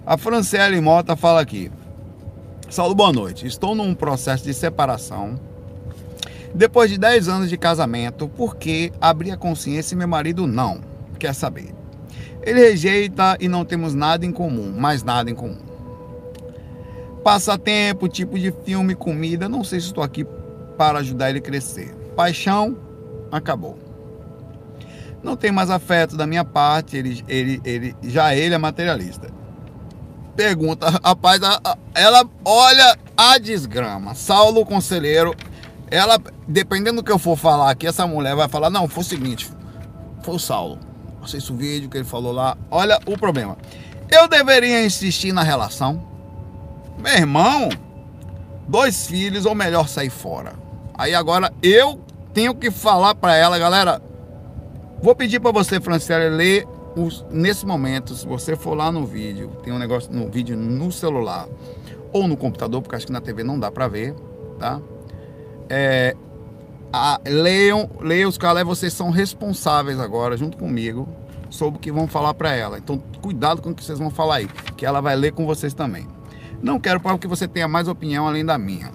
[0.05, 1.71] A Franciele Mota fala aqui.
[2.69, 3.47] Saulo, boa noite.
[3.47, 5.39] Estou num processo de separação.
[6.55, 10.81] Depois de 10 anos de casamento, porque abri a consciência e meu marido não
[11.19, 11.75] quer saber.
[12.43, 15.67] Ele rejeita e não temos nada em comum, mais nada em comum
[17.27, 19.49] passatempo, tipo de filme, comida.
[19.49, 20.25] Não sei se estou aqui
[20.79, 21.93] para ajudar ele a crescer.
[22.15, 22.79] Paixão,
[23.33, 23.86] acabou.
[25.27, 29.29] Não tem mais afeto da minha parte, ele, ele, ele, já ele é materialista.
[30.37, 31.41] Pergunta, rapaz,
[31.95, 34.15] ela olha a desgrama.
[34.15, 35.35] Saulo, conselheiro,
[35.91, 36.17] ela,
[36.47, 39.51] dependendo do que eu for falar aqui, essa mulher vai falar: não, foi o seguinte,
[40.23, 40.79] foi o Saulo.
[41.21, 42.57] Assista o vídeo que ele falou lá.
[42.71, 43.59] Olha o problema.
[44.09, 46.17] Eu deveria insistir na relação
[46.99, 47.69] meu irmão,
[48.67, 50.55] dois filhos, ou melhor, sair fora.
[50.97, 52.01] Aí agora eu
[52.33, 54.01] tenho que falar para ela, galera.
[55.03, 56.67] Vou pedir para você, Franciele, ler
[56.97, 60.91] os, nesse momento, se você for lá no vídeo, tem um negócio no vídeo no
[60.91, 61.47] celular
[62.13, 64.15] ou no computador, porque acho que na TV não dá para ver,
[64.59, 64.81] tá?
[65.69, 66.17] É,
[66.91, 71.07] a, leiam, leiam os caras, vocês são responsáveis agora, junto comigo,
[71.51, 72.79] sobre o que vão falar para ela.
[72.79, 75.75] Então, cuidado com o que vocês vão falar aí, que ela vai ler com vocês
[75.75, 76.09] também.
[76.63, 78.91] Não quero para que você tenha mais opinião além da minha.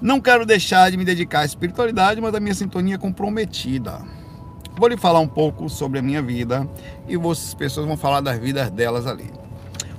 [0.00, 4.00] Não quero deixar de me dedicar à espiritualidade, mas a minha sintonia é comprometida.
[4.80, 6.66] Vou lhe falar um pouco sobre a minha vida
[7.06, 9.30] e as pessoas vão falar das vidas delas ali.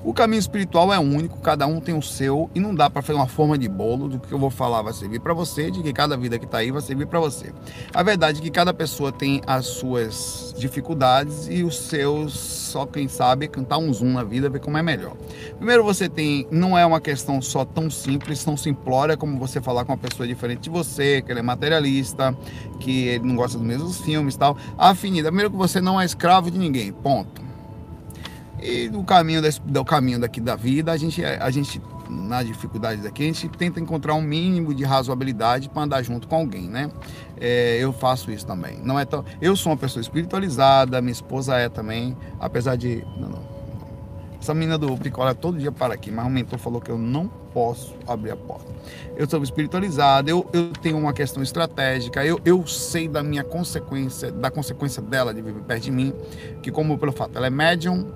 [0.04, 3.20] O caminho espiritual é único, cada um tem o seu e não dá para fazer
[3.20, 5.94] uma forma de bolo do que eu vou falar vai servir para você, de que
[5.94, 7.54] cada vida que está aí vai servir para você.
[7.94, 13.08] A verdade é que cada pessoa tem as suas dificuldades e os seus, só quem
[13.08, 15.16] sabe cantar um zoom na vida, ver como é melhor.
[15.58, 19.86] Primeiro você tem, não é uma questão só tão simples, tão simplória como você falar
[19.86, 22.36] com uma pessoa diferente de você, que ele é materialista,
[22.80, 24.58] que ele não gosta dos mesmos filmes, tal.
[24.76, 27.51] A afinidade, primeiro que você não é escravo de ninguém, ponto.
[28.62, 33.02] E no caminho, desse, do caminho daqui da vida, a gente, a gente, na dificuldade
[33.02, 36.92] daqui, a gente tenta encontrar um mínimo de razoabilidade para andar junto com alguém, né?
[37.40, 38.80] É, eu faço isso também.
[38.84, 43.04] Não é tão, eu sou uma pessoa espiritualizada, minha esposa é também, apesar de.
[43.18, 43.62] Não, não.
[44.40, 47.28] Essa menina do picolé todo dia para aqui, mas o mentor falou que eu não
[47.28, 48.72] posso abrir a porta.
[49.16, 54.32] Eu sou espiritualizado, eu, eu tenho uma questão estratégica, eu, eu sei da minha consequência,
[54.32, 56.14] da consequência dela de viver perto de mim,
[56.64, 58.08] que como pelo fato ela é médium,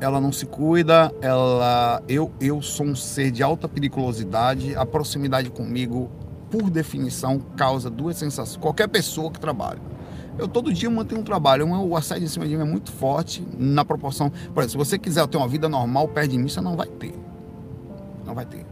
[0.00, 5.50] ela não se cuida, ela eu eu sou um ser de alta periculosidade, a proximidade
[5.50, 6.10] comigo
[6.50, 8.56] por definição causa duas sensações.
[8.56, 9.78] Qualquer pessoa que trabalha.
[10.38, 13.46] Eu todo dia mantenho um trabalho, o assédio em cima de mim é muito forte
[13.58, 14.30] na proporção.
[14.30, 16.86] Por exemplo, se você quiser ter uma vida normal perto de mim, você não vai
[16.86, 17.14] ter.
[18.24, 18.64] Não vai ter.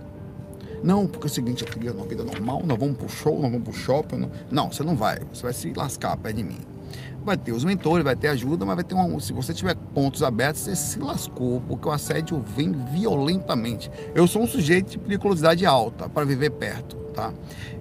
[0.83, 3.51] Não, porque é o seguinte, eu queria uma vida normal, nós vamos pro show, nós
[3.51, 4.17] vamos pro shopping.
[4.17, 5.19] Não, não você não vai.
[5.33, 6.78] Você vai se lascar perto de mim
[7.25, 9.21] vai ter os mentores, vai ter ajuda, mas vai ter um.
[9.21, 13.91] Se você tiver pontos abertos, você se lascou, porque o assédio vem violentamente.
[14.15, 17.33] Eu sou um sujeito de periculosidade alta para viver perto, tá?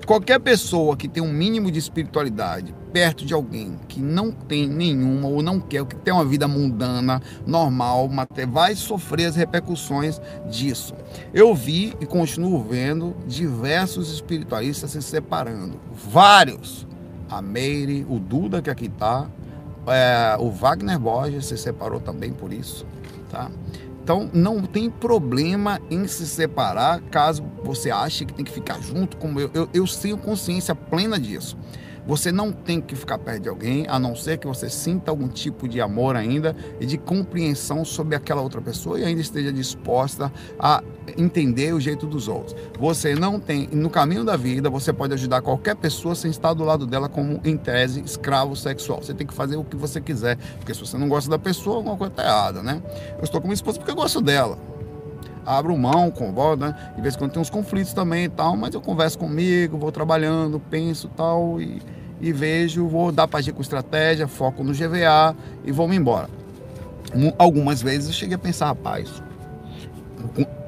[0.06, 5.28] Qualquer pessoa que tem um mínimo de espiritualidade perto de alguém que não tem nenhuma
[5.28, 8.10] ou não quer, que tem uma vida mundana, normal,
[8.50, 10.96] vai sofrer as repercussões disso.
[11.34, 16.88] Eu vi e continuo vendo diversos espiritualistas se separando, vários
[17.30, 19.28] a Meire, o Duda que aqui está,
[19.88, 22.86] é, o Wagner Borges se separou também por isso,
[23.30, 23.50] tá?
[24.04, 29.18] Então não tem problema em se separar caso você ache que tem que ficar junto
[29.18, 29.52] como eu.
[29.54, 31.58] Eu, eu tenho consciência plena disso.
[32.08, 35.28] Você não tem que ficar perto de alguém, a não ser que você sinta algum
[35.28, 40.32] tipo de amor ainda e de compreensão sobre aquela outra pessoa e ainda esteja disposta
[40.58, 40.82] a
[41.18, 42.56] entender o jeito dos outros.
[42.80, 46.64] Você não tem, no caminho da vida, você pode ajudar qualquer pessoa sem estar do
[46.64, 49.04] lado dela como, em tese, escravo sexual.
[49.04, 51.78] Você tem que fazer o que você quiser, porque se você não gosta da pessoa,
[51.78, 52.82] alguma coisa está errada, né?
[53.18, 54.58] Eu estou com minha esposa porque eu gosto dela
[55.48, 56.76] abro mão, convoco, né?
[56.96, 59.92] De vez em quando tem uns conflitos também e tal, mas eu converso comigo, vou
[59.92, 61.82] trabalhando, penso tal, e
[62.20, 66.30] e vejo, vou dar para agir com estratégia, foco no GVA e vou me embora.
[67.38, 69.22] Algumas vezes eu cheguei a pensar, rapaz,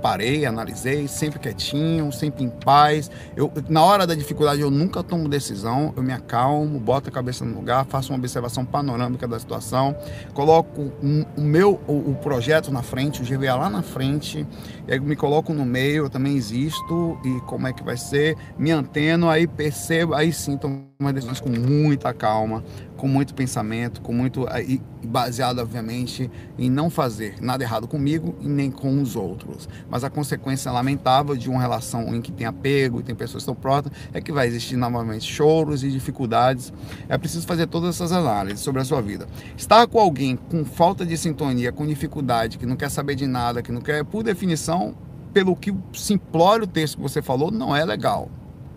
[0.01, 3.09] parei, analisei, sempre quietinho, sempre em paz.
[3.35, 7.45] Eu, na hora da dificuldade eu nunca tomo decisão, eu me acalmo, boto a cabeça
[7.45, 9.95] no lugar, faço uma observação panorâmica da situação,
[10.33, 10.91] coloco
[11.37, 14.45] o meu o, o projeto na frente, o GVA lá na frente,
[14.87, 18.71] aí me coloco no meio, eu também existo e como é que vai ser, me
[18.71, 20.57] anteno, aí percebo, aí sim
[21.01, 22.61] tomo decisões com muita calma,
[22.97, 28.49] com muito pensamento, com muito e baseado obviamente em não fazer nada errado comigo e
[28.49, 29.69] nem com os outros.
[29.89, 33.97] Mas a consequência lamentável de uma relação em que tem apego, tem pessoas estão próximas,
[34.13, 36.73] é que vai existir novamente choros e dificuldades.
[37.07, 39.25] É preciso fazer todas essas análises sobre a sua vida.
[39.55, 43.61] Estar com alguém com falta de sintonia, com dificuldade, que não quer saber de nada,
[43.61, 44.93] que não quer, por definição,
[45.31, 48.29] pelo que simplório texto que você falou, não é legal,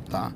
[0.08, 0.32] tá?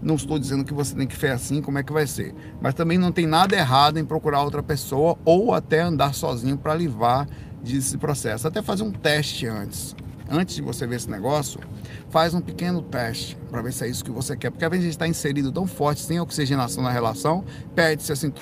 [0.00, 2.34] Não estou dizendo que você tem que ser assim, como é que vai ser.
[2.60, 6.74] Mas também não tem nada errado em procurar outra pessoa ou até andar sozinho para
[6.74, 7.28] livrar
[7.62, 8.46] desse processo.
[8.46, 9.94] Até fazer um teste antes.
[10.30, 11.58] Antes de você ver esse negócio,
[12.10, 14.50] faz um pequeno teste para ver se é isso que você quer.
[14.50, 17.44] Porque às vezes a gente está inserido tão forte, sem oxigenação na relação,
[17.74, 18.32] perde-se assim,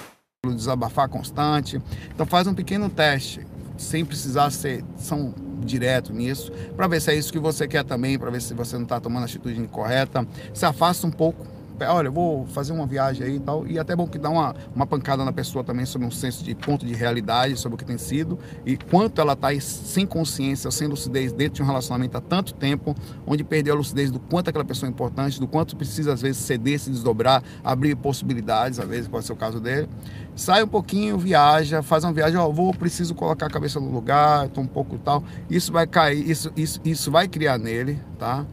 [0.45, 1.81] desabafar constante.
[2.13, 3.47] Então faz um pequeno teste,
[3.77, 8.19] sem precisar ser são direto nisso, para ver se é isso que você quer também,
[8.19, 10.27] para ver se você não está tomando a atitude incorreta.
[10.53, 11.46] Se afasta um pouco
[11.81, 13.67] olha, vou fazer uma viagem aí e tal.
[13.67, 16.55] E até bom que dá uma, uma pancada na pessoa também sobre um senso de
[16.55, 20.89] ponto de realidade, sobre o que tem sido e quanto ela está sem consciência, sem
[20.89, 22.95] lucidez dentro de um relacionamento há tanto tempo,
[23.27, 26.39] onde perdeu a lucidez do quanto aquela pessoa é importante, do quanto precisa às vezes
[26.39, 29.89] ceder, se desdobrar, abrir possibilidades, às vezes pode ser o caso dele.
[30.35, 34.49] Sai um pouquinho, viaja, faz uma viagem, ó, vou, preciso colocar a cabeça no lugar,
[34.49, 35.25] tô um pouco tal.
[35.49, 38.45] Isso vai cair, isso, isso, isso vai criar nele, tá?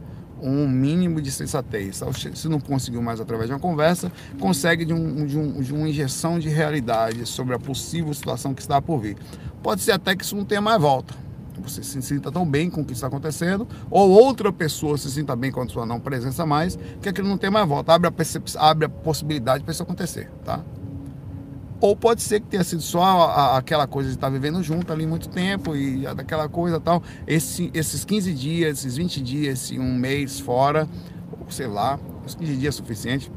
[0.50, 2.02] Um mínimo de sensatez.
[2.34, 5.88] Se não conseguiu mais através de uma conversa, consegue de, um, de, um, de uma
[5.88, 9.16] injeção de realidade sobre a possível situação que está por vir.
[9.62, 11.14] Pode ser até que isso não tenha mais volta.
[11.62, 15.34] você se sinta tão bem com o que está acontecendo, ou outra pessoa se sinta
[15.34, 17.94] bem com a sua não presença mais, que aquilo não tem mais volta.
[17.94, 18.12] Abre a,
[18.68, 20.62] abre a possibilidade para isso acontecer, tá?
[21.80, 24.92] Ou pode ser que tenha sido só a, a, aquela coisa de estar vivendo junto
[24.92, 27.02] ali muito tempo e daquela coisa tal.
[27.26, 30.88] Esse, esses 15 dias, esses 20 dias, esse um mês fora,
[31.48, 33.30] sei lá, os 15 dias é suficiente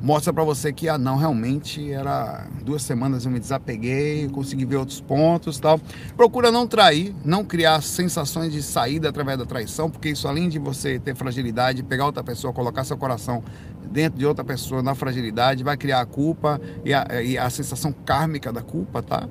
[0.00, 4.76] mostra para você que ah não realmente era duas semanas eu me desapeguei consegui ver
[4.76, 5.80] outros pontos tal.
[6.16, 10.58] Procura não trair não criar sensações de saída através da traição porque isso além de
[10.58, 13.42] você ter fragilidade pegar outra pessoa colocar seu coração
[13.90, 17.92] dentro de outra pessoa na fragilidade vai criar a culpa e a, e a sensação
[17.92, 19.28] kármica da culpa tá?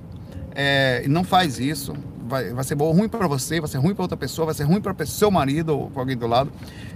[0.54, 1.94] É, não faz isso
[2.26, 4.64] vai, vai ser bom, ruim para você, vai ser ruim para outra pessoa, vai ser
[4.64, 6.52] ruim para seu marido ou para alguém do lado,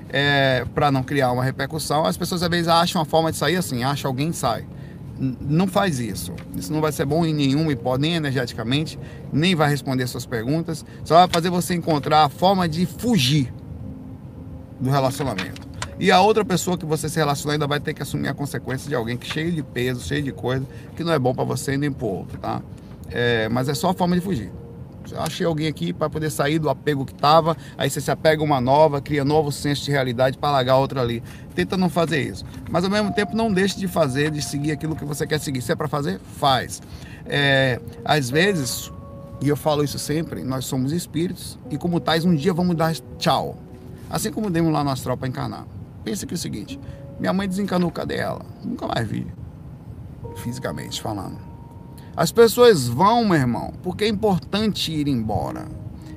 [0.10, 2.06] é, para não criar uma repercussão.
[2.06, 4.66] As pessoas às vezes acham a forma de sair assim, acha alguém sai.
[5.20, 6.34] Não faz isso.
[6.56, 8.98] Isso não vai ser bom em nenhuma hipótese, nem energeticamente,
[9.32, 10.86] nem vai responder suas perguntas.
[11.04, 13.54] Só vai fazer você encontrar a forma de fugir
[14.80, 15.68] do relacionamento.
[16.00, 18.88] E a outra pessoa que você se relaciona ainda vai ter que assumir a consequência
[18.88, 20.66] de alguém que é cheio de peso, cheio de coisa,
[20.96, 22.62] que não é bom para você nem para outro, tá?
[23.12, 24.50] É, mas é só a forma de fugir
[25.18, 28.60] achei alguém aqui para poder sair do apego que estava, aí você se apega uma
[28.62, 31.24] nova, cria novo senso de realidade para largar outra ali.
[31.56, 32.46] Tenta não fazer isso.
[32.70, 35.62] Mas ao mesmo tempo não deixe de fazer, de seguir aquilo que você quer seguir.
[35.62, 36.82] Se é para fazer, faz.
[37.26, 38.92] É, às vezes,
[39.42, 42.94] e eu falo isso sempre, nós somos espíritos e como tais um dia vamos dar
[43.18, 43.58] tchau.
[44.10, 45.66] Assim como demos lá no astral para encarnar.
[46.04, 46.80] Pensa que é o seguinte,
[47.20, 48.46] minha mãe desencanou, cadê ela?
[48.64, 49.28] Nunca mais vi,
[50.38, 51.49] fisicamente falando.
[52.20, 55.66] As pessoas vão, meu irmão, porque é importante ir embora.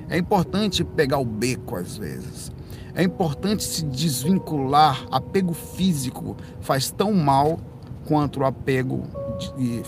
[0.09, 2.51] É importante pegar o beco às vezes.
[2.93, 5.05] É importante se desvincular.
[5.09, 7.57] Apego físico faz tão mal
[8.05, 9.03] quanto o apego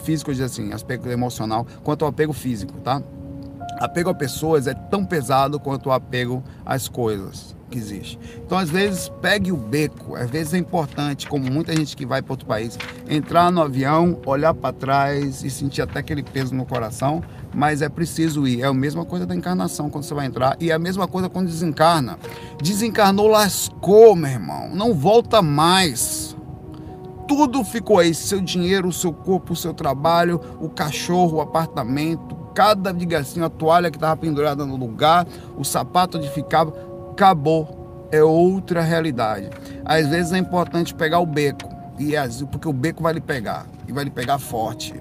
[0.05, 3.03] físico, diz assim, aspecto emocional, quanto o apego físico, tá?
[3.86, 8.20] Apego a pessoas é tão pesado quanto o apego às coisas que existe.
[8.46, 10.16] Então, às vezes, pegue o beco.
[10.16, 12.78] Às vezes é importante, como muita gente que vai para outro país,
[13.08, 17.24] entrar no avião, olhar para trás e sentir até aquele peso no coração,
[17.54, 18.62] mas é preciso ir.
[18.62, 21.30] É a mesma coisa da encarnação quando você vai entrar e é a mesma coisa
[21.30, 22.18] quando desencarna.
[22.62, 24.70] Desencarnou, lascou, meu irmão.
[24.74, 26.36] Não volta mais.
[27.28, 32.45] Tudo ficou aí, seu dinheiro, o seu corpo, o seu trabalho, o cachorro, o apartamento,
[32.56, 35.28] cada vigacinho, a toalha que estava pendurada no lugar,
[35.58, 36.74] o sapato onde ficava,
[37.12, 38.08] acabou.
[38.12, 39.49] É outra realidade.
[39.84, 43.66] Às vezes é importante pegar o beco, e é, porque o beco vai lhe pegar,
[43.88, 44.93] e vai lhe pegar forte.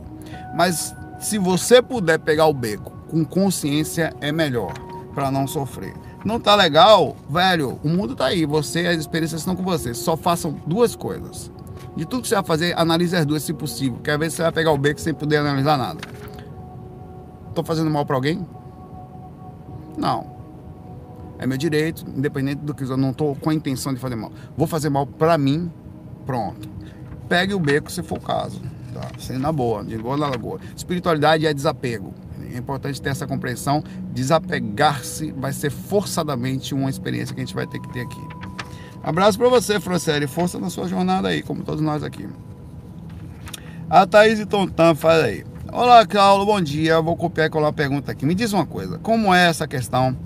[0.57, 4.73] Mas se você puder pegar o beco com consciência, é melhor,
[5.15, 5.95] para não sofrer.
[6.25, 9.95] Não tá legal, velho, o mundo tá aí, você, as experiências estão com você.
[9.95, 11.53] Só façam duas coisas.
[11.95, 14.43] De tudo que você vai fazer, analise as duas se possível, porque às vezes você
[14.43, 16.01] vai pegar o beco sem poder analisar nada.
[17.55, 18.47] Tô fazendo mal para alguém?
[19.97, 20.35] Não.
[21.39, 24.33] É meu direito, independente do que eu não estou com a intenção de fazer mal.
[24.57, 25.71] Vou fazer mal para mim,
[26.27, 26.69] pronto.
[27.29, 28.61] Pegue o beco se for o caso.
[28.93, 29.09] Tá?
[29.19, 30.61] Sendo na boa, de boa na lagoa.
[30.77, 32.13] Espiritualidade é desapego.
[32.53, 33.83] É importante ter essa compreensão.
[34.13, 38.21] Desapegar-se vai ser forçadamente uma experiência que a gente vai ter que ter aqui.
[39.03, 40.27] Abraço para você, Franciele.
[40.27, 42.29] Força na sua jornada aí, como todos nós aqui.
[43.91, 45.54] A Thaís e Tontan faz aí.
[45.77, 47.01] Olá, Paulo, bom dia.
[47.01, 48.25] vou copiar e colar a pergunta aqui.
[48.25, 50.17] Me diz uma coisa: como é essa questão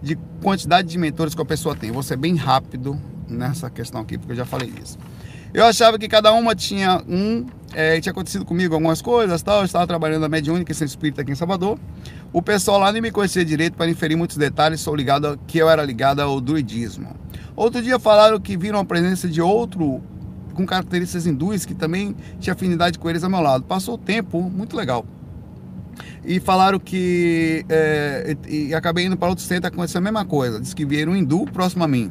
[0.00, 1.90] de quantidade de mentores que a pessoa tem.
[1.90, 2.96] Vou ser bem rápido
[3.28, 4.96] nessa questão aqui, porque eu já falei isso.
[5.52, 7.44] Eu achava que cada uma tinha um,
[7.74, 9.58] é, tinha acontecido comigo algumas coisas, tal.
[9.58, 11.80] Eu estava trabalhando na mediúnica, esse espírita aqui em Salvador.
[12.32, 15.68] O pessoal lá nem me conhecia direito para inferir muitos detalhes, sou ligado que eu
[15.68, 17.16] era ligado ao druidismo.
[17.56, 20.00] Outro dia falaram que viram a presença de outro
[20.52, 23.64] com características hindus que também tinha afinidade com eles ao meu lado.
[23.64, 25.04] Passou o tempo, muito legal
[26.24, 27.64] e falaram que.
[27.68, 30.60] É, e, e, acabei indo para outro centro, aconteceu a mesma coisa.
[30.60, 32.10] Diz que vieram um hindu próximo a mim.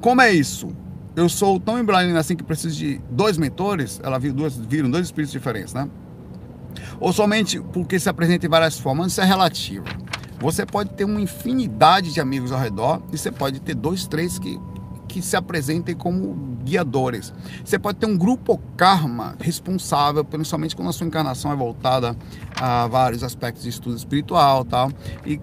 [0.00, 0.68] Como é isso?
[1.14, 5.06] Eu sou tão embrulhado assim que preciso de dois mentores, ela viu duas, viram dois
[5.06, 5.88] espíritos diferentes, né?
[7.00, 9.86] Ou somente porque se apresenta em várias formas, isso é relativo.
[10.38, 14.38] Você pode ter uma infinidade de amigos ao redor e você pode ter dois, três
[14.38, 14.60] que
[15.16, 17.32] que se apresentem como guiadores.
[17.64, 22.14] Você pode ter um grupo karma responsável, principalmente quando a sua encarnação é voltada
[22.54, 24.92] a vários aspectos de estudo espiritual tal,
[25.24, 25.40] e,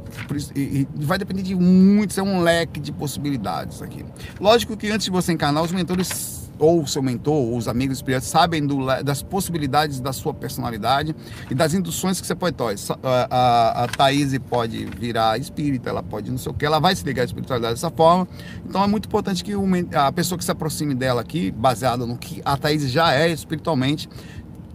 [0.55, 4.05] e, e vai depender de muitos, é um leque de possibilidades aqui.
[4.39, 8.25] Lógico que antes de você encarnar, os mentores ou seu mentor, ou os amigos espirituais,
[8.25, 11.15] sabem do, das possibilidades da sua personalidade
[11.49, 12.63] e das induções que você pode ter.
[13.03, 16.95] A, a, a Thaís pode virar espírita, ela pode não sei o que, ela vai
[16.95, 18.27] se ligar à espiritualidade dessa forma.
[18.65, 22.17] Então é muito importante que o, a pessoa que se aproxime dela aqui, baseada no
[22.17, 24.07] que a Thaís já é espiritualmente,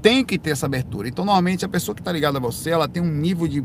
[0.01, 1.09] tem que ter essa abertura.
[1.09, 3.65] Então, normalmente, a pessoa que está ligada a você, ela tem um nível de.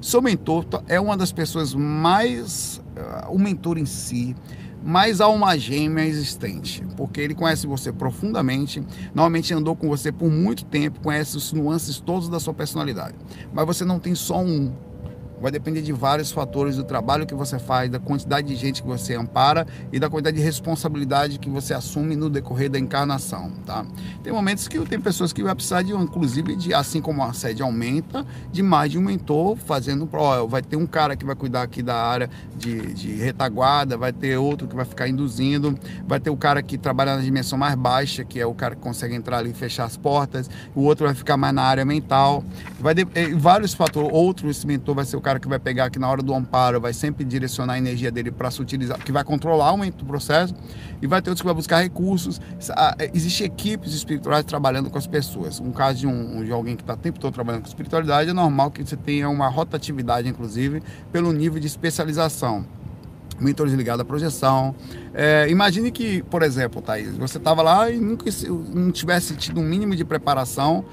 [0.00, 2.80] Seu mentor é uma das pessoas mais.
[2.96, 4.36] Uh, o mentor em si,
[4.84, 8.82] mais alma gêmea existente, porque ele conhece você profundamente,
[9.14, 13.14] normalmente andou com você por muito tempo, conhece os nuances todos da sua personalidade.
[13.52, 14.70] Mas você não tem só um,
[15.44, 18.88] vai depender de vários fatores do trabalho que você faz, da quantidade de gente que
[18.88, 23.84] você ampara e da quantidade de responsabilidade que você assume no decorrer da encarnação, tá?
[24.22, 27.62] Tem momentos que tem pessoas que vai precisar de, inclusive, de assim como a sede
[27.62, 31.60] aumenta, de mais de um mentor fazendo, ó, vai ter um cara que vai cuidar
[31.60, 35.78] aqui da área de, de retaguarda, vai ter outro que vai ficar induzindo,
[36.08, 38.80] vai ter o cara que trabalha na dimensão mais baixa, que é o cara que
[38.80, 42.42] consegue entrar ali e fechar as portas, o outro vai ficar mais na área mental,
[42.80, 43.04] vai de,
[43.36, 46.08] vários fatores, outro esse mentor vai ser o cara cara que vai pegar que na
[46.08, 49.72] hora do amparo vai sempre direcionar a energia dele para se utilizar, que vai controlar
[49.72, 50.54] o processo,
[51.02, 52.40] e vai ter outros que vai buscar recursos.
[52.98, 55.60] É, Existem equipes espirituais trabalhando com as pessoas.
[55.60, 58.32] Um caso de, um, de alguém que está o tempo todo trabalhando com espiritualidade, é
[58.32, 62.64] normal que você tenha uma rotatividade, inclusive, pelo nível de especialização
[63.40, 64.76] mentores ligados à projeção.
[65.12, 68.30] É, imagine que, por exemplo, Thaís, você estava lá e nunca
[68.72, 70.84] não tivesse tido um mínimo de preparação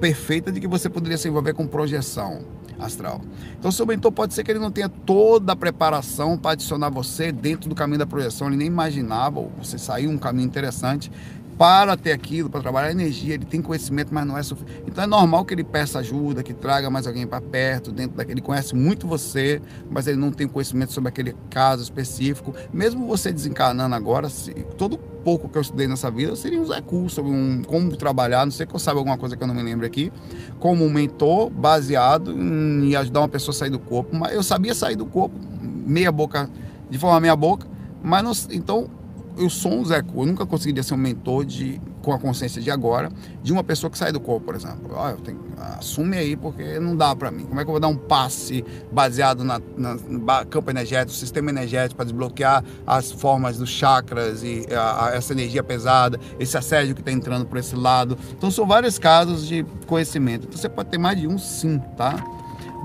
[0.00, 3.20] perfeita de que você poderia se envolver com projeção astral.
[3.58, 7.32] Então, seu mentor pode ser que ele não tenha toda a preparação para adicionar você
[7.32, 11.10] dentro do caminho da projeção, ele nem imaginava, ou você saiu um caminho interessante
[11.58, 14.82] para ter aquilo, para trabalhar a energia, ele tem conhecimento, mas não é suficiente.
[14.86, 18.40] Então é normal que ele peça ajuda, que traga mais alguém para perto, dentro daquele,
[18.40, 22.54] ele conhece muito você, mas ele não tem conhecimento sobre aquele caso específico.
[22.72, 27.14] Mesmo você desencarnando agora, se, todo pouco que eu estudei nessa vida seria uns recursos
[27.14, 29.62] sobre um, como trabalhar, não sei que eu saiba alguma coisa que eu não me
[29.62, 30.12] lembro aqui,
[30.60, 34.74] como um mentor baseado em ajudar uma pessoa a sair do corpo, mas eu sabia
[34.74, 36.48] sair do corpo, meia boca,
[36.88, 37.66] de forma meia boca,
[38.02, 38.88] mas não, então
[39.36, 42.60] eu sou um Zé Cu, eu nunca conseguiria ser um mentor de, com a consciência
[42.60, 43.10] de agora,
[43.42, 44.96] de uma pessoa que sai do corpo, por exemplo.
[44.96, 45.38] Ah, eu tenho,
[45.78, 47.44] assume aí, porque não dá para mim.
[47.44, 51.50] Como é que eu vou dar um passe baseado na, na, no campo energético, sistema
[51.50, 56.94] energético, para desbloquear as formas dos chakras e a, a, essa energia pesada, esse assédio
[56.94, 58.16] que está entrando por esse lado.
[58.32, 60.46] Então, são vários casos de conhecimento.
[60.46, 62.24] Então, você pode ter mais de um sim, tá?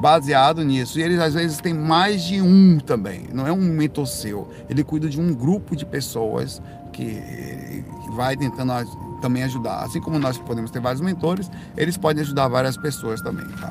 [0.02, 1.00] Baseado nisso.
[1.00, 4.50] E eles às vezes têm mais de um também, não é um mentor seu.
[4.68, 8.74] Ele cuida de um grupo de pessoas que, vai tentando
[9.22, 9.84] também ajudar.
[9.84, 13.70] Assim como nós podemos ter vários mentores, eles podem ajudar várias pessoas também, tá?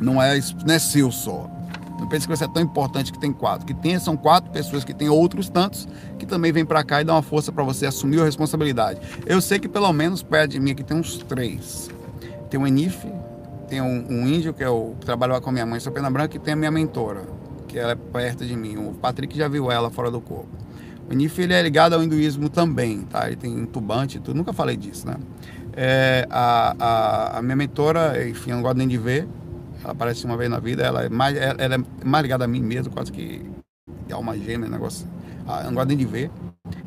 [0.00, 1.50] Não é, não é seu só.
[1.98, 3.66] Não pense que você é tão importante que tem quatro.
[3.66, 5.86] Que tem, são quatro pessoas que tem outros tantos
[6.18, 9.00] que também vêm para cá e dão uma força para você assumir a responsabilidade.
[9.26, 11.90] Eu sei que pelo menos perto de mim aqui tem uns três.
[12.50, 13.06] Tem o Enif,
[13.64, 16.36] tem um, um, índio que é o que com a minha mãe, sou Pena Branca,
[16.36, 17.22] e tem a minha mentora,
[17.66, 18.76] que ela é perto de mim.
[18.76, 20.48] O Patrick já viu ela fora do corpo.
[21.10, 23.26] O Nif ele é ligado ao hinduísmo também, tá?
[23.26, 24.36] Ele tem tubante tudo.
[24.36, 25.16] Nunca falei disso, né?
[25.76, 29.28] É, a, a, a, minha mentora, enfim, eu não gosto nem de ver.
[29.82, 30.82] Ela aparece uma vez na vida.
[30.82, 33.44] Ela é mais, ela é mais ligada a mim mesmo, quase que
[34.10, 35.06] alma gêmea, negócio.
[35.46, 36.30] Ah, eu não gosto nem de ver.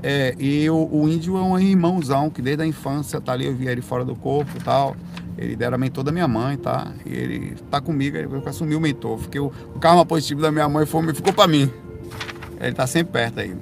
[0.01, 3.55] É, e o, o, índio é um irmãozão que desde a infância tá ali, eu
[3.55, 4.95] via ele fora do corpo e tal.
[5.38, 6.92] Ele era mentor da minha mãe, tá?
[7.06, 9.20] E ele tá comigo, ele assumiu o mentor.
[9.20, 11.72] Fiquei, o, o karma positivo da minha mãe foi, ficou para mim.
[12.60, 13.56] Ele tá sempre perto aí.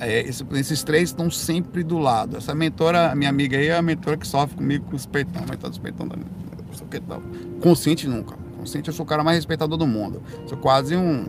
[0.00, 2.38] É, esse, esses três estão sempre do lado.
[2.38, 5.42] Essa mentora, minha amiga aí, é a mentora que sofre comigo com os peitão.
[5.42, 6.26] Mentora dos peitão também.
[7.60, 8.36] Consciente nunca.
[8.56, 10.22] Consciente, eu sou o cara mais respeitador do mundo.
[10.46, 11.26] Sou quase um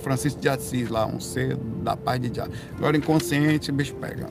[0.00, 2.48] Francisco de Assis lá, um ser da paz de Deus.
[2.76, 4.28] Agora inconsciente, bicho pega.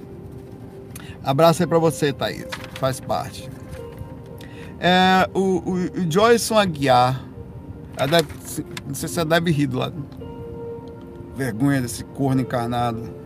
[1.24, 2.46] Abraço aí pra você, Thaís.
[2.76, 3.50] Faz parte.
[4.80, 7.26] É, o, o, o Joyson Aguiar.
[7.98, 8.28] Deve,
[8.88, 10.06] não sei se você deve rir do lado.
[11.36, 13.20] Vergonha desse corno encarnado.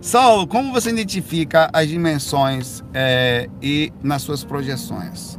[0.00, 5.38] Saulo, como você identifica as dimensões é, e nas suas projeções?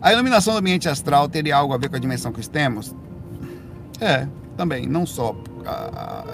[0.00, 2.94] A iluminação do ambiente astral teria algo a ver com a dimensão que temos?
[4.00, 5.36] É, também, não só.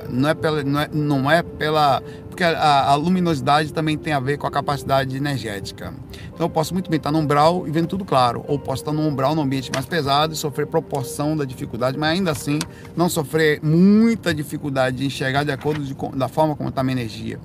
[0.08, 0.62] Não é pela.
[0.62, 2.02] Não é, não é pela
[2.34, 5.94] porque a, a, luminosidade também tem a ver com a capacidade energética.
[6.32, 8.90] Então eu posso muito bem estar num umbral e vendo tudo claro, ou posso estar
[8.90, 12.58] num umbral num ambiente mais pesado e sofrer proporção da dificuldade, mas ainda assim
[12.96, 16.96] não sofrer muita dificuldade de enxergar de acordo de, da forma como está a minha
[16.96, 17.38] energia.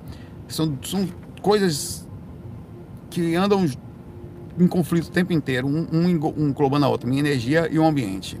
[0.48, 1.08] São, são
[1.40, 2.04] coisas
[3.10, 3.64] que andam
[4.60, 7.84] em conflito o tempo inteiro, um, um, um englobando a outra, minha energia e o
[7.84, 8.38] ambiente.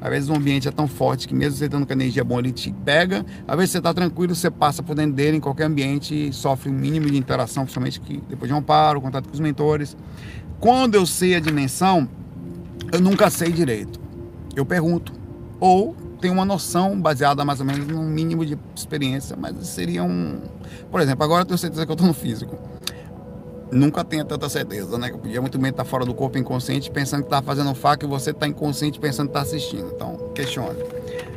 [0.00, 2.52] Às vezes o ambiente é tão forte que mesmo você estando com energia boa, ele
[2.52, 3.24] te pega.
[3.48, 6.70] Às vezes você está tranquilo, você passa por dentro dele em qualquer ambiente e sofre
[6.70, 9.96] um mínimo de interação, principalmente que depois de um amparo, contato com os mentores.
[10.60, 12.08] Quando eu sei a dimensão,
[12.92, 13.98] eu nunca sei direito.
[14.54, 15.12] Eu pergunto.
[15.58, 20.40] Ou tenho uma noção baseada mais ou menos num mínimo de experiência, mas seria um...
[20.90, 22.58] Por exemplo, agora eu tenho certeza que eu estou no físico
[23.72, 25.10] nunca tenha tanta certeza, né?
[25.10, 28.08] Que podia muito bem estar fora do corpo inconsciente pensando que está fazendo faca e
[28.08, 29.90] você está inconsciente pensando que está assistindo.
[29.94, 30.78] Então, questione.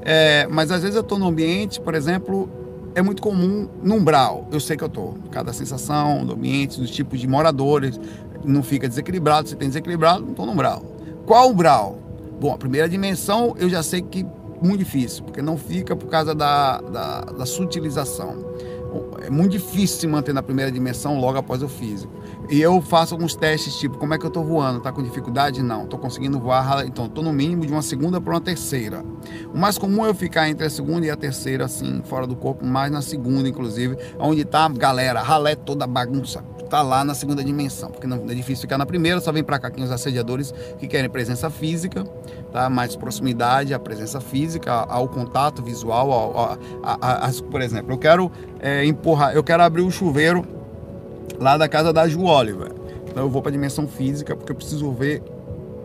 [0.02, 2.50] É, mas às vezes eu estou num ambiente, por exemplo,
[2.94, 4.48] é muito comum no umbral.
[4.52, 5.18] Eu sei que eu estou.
[5.32, 8.00] Cada sensação do ambiente, dos tipos de moradores,
[8.44, 9.50] não fica desequilibrado.
[9.50, 10.84] Se tem desequilibrado, não estou no umbral.
[11.26, 11.98] Qual umbral?
[12.40, 14.26] Bom, a primeira dimensão eu já sei que
[14.62, 18.56] muito difícil, porque não fica por causa da, da, da sutilização.
[19.26, 22.14] É muito difícil se manter na primeira dimensão logo após o físico.
[22.48, 24.78] E eu faço alguns testes, tipo, como é que eu estou voando?
[24.78, 25.64] Está com dificuldade?
[25.64, 25.86] Não.
[25.86, 29.04] Estou conseguindo voar, então estou no mínimo de uma segunda para uma terceira.
[29.52, 32.36] O mais comum é eu ficar entre a segunda e a terceira, assim, fora do
[32.36, 37.14] corpo, mais na segunda, inclusive, onde está a galera, ralé toda bagunça tá lá na
[37.14, 39.92] segunda dimensão, porque não é difícil ficar na primeira, só vem para cá aqui os
[39.92, 42.04] assediadores que querem presença física,
[42.52, 42.70] tá?
[42.70, 47.98] mais proximidade, a presença física, ao contato visual, ao, ao, a, a, por exemplo, eu
[47.98, 48.86] quero é,
[49.16, 50.46] empurrar, eu quero abrir o chuveiro
[51.40, 52.72] lá da casa da Ju Oliver.
[53.10, 55.24] Então eu vou para a dimensão física porque eu preciso ver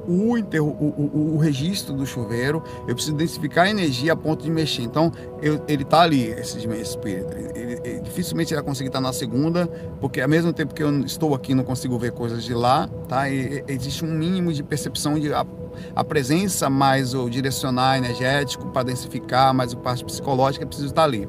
[0.09, 4.43] o, interro, o, o, o, registro do chuveiro, eu preciso densificar a energia a ponto
[4.43, 4.83] de mexer.
[4.83, 7.33] Então, eu, ele está ali, esse espírito.
[7.55, 9.69] Ele, ele, dificilmente ele vai conseguir estar na segunda,
[10.01, 13.31] porque ao mesmo tempo que eu estou aqui não consigo ver coisas de lá, tá?
[13.31, 15.47] E, existe um mínimo de percepção de a,
[15.95, 21.29] a presença mais o direcionar energético para densificar, mais o parte psicológica, preciso estar ali.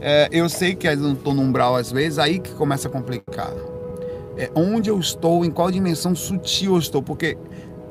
[0.00, 2.90] É, eu sei que eu não estou no umbral às vezes, aí que começa a
[2.90, 3.52] complicar.
[4.36, 7.36] É, onde eu estou, em qual dimensão sutil eu estou, porque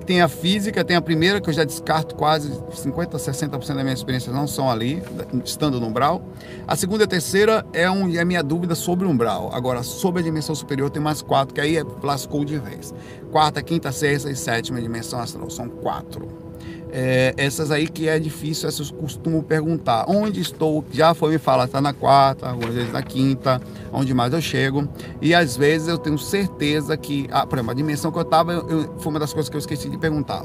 [0.06, 3.94] tem a física, tem a primeira, que eu já descarto quase 50%, 60% da minha
[3.94, 5.02] experiência não são ali,
[5.44, 6.22] estando no umbral.
[6.68, 9.50] A segunda e a terceira é, um, é a minha dúvida sobre o umbral.
[9.54, 12.94] Agora, sobre a dimensão superior, tem mais quatro, que aí é, lascou de vez.
[13.32, 16.51] Quarta, quinta, sexta e sétima dimensão astral, são quatro.
[16.94, 20.06] É, essas aí que é difícil, essas costumo perguntar.
[20.10, 20.84] Onde estou?
[20.92, 23.62] Já foi me falar, está na quarta, algumas vezes na quinta,
[23.94, 24.88] onde mais eu chego.
[25.22, 28.62] E às vezes eu tenho certeza que, ah, por exemplo, a dimensão que eu estava
[29.00, 30.44] foi uma das coisas que eu esqueci de perguntar.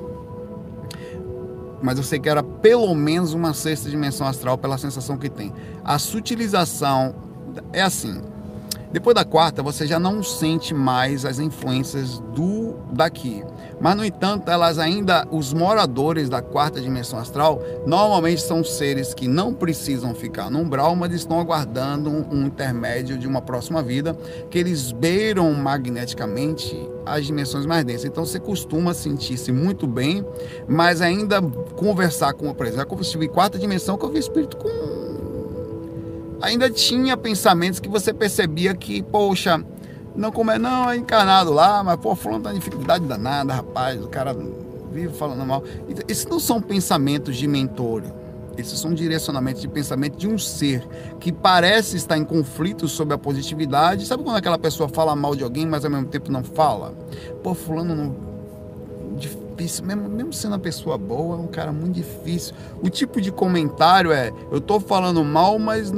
[1.82, 5.52] Mas eu sei que era pelo menos uma sexta dimensão astral pela sensação que tem.
[5.84, 7.14] A sutilização
[7.72, 8.22] é assim.
[8.92, 13.42] Depois da quarta, você já não sente mais as influências do daqui.
[13.80, 19.28] Mas, no entanto, elas ainda, os moradores da quarta dimensão astral, normalmente são seres que
[19.28, 24.16] não precisam ficar no umbral, mas estão aguardando um, um intermédio de uma próxima vida,
[24.50, 28.06] que eles beiram magneticamente as dimensões mais densas.
[28.06, 30.24] Então, você costuma sentir-se muito bem,
[30.66, 31.42] mas ainda
[31.76, 35.05] conversar com, por exemplo, eu estive em quarta dimensão que eu vi espírito com
[36.40, 39.64] ainda tinha pensamentos que você percebia que, poxa,
[40.14, 44.02] não como é, não, é encarnado lá, mas pô, fulano tá em dificuldade danada, rapaz,
[44.02, 44.36] o cara
[44.90, 45.62] vive falando mal.
[46.08, 48.02] Esses não são pensamentos de mentor.
[48.56, 50.82] Esses são direcionamentos de pensamento de um ser
[51.20, 54.06] que parece estar em conflito sobre a positividade.
[54.06, 56.94] Sabe quando aquela pessoa fala mal de alguém, mas ao mesmo tempo não fala?
[57.42, 58.16] Pô, fulano não.
[59.56, 62.54] Difícil, mesmo, mesmo sendo uma pessoa boa, é um cara muito difícil.
[62.82, 65.90] O tipo de comentário é: eu tô falando mal, mas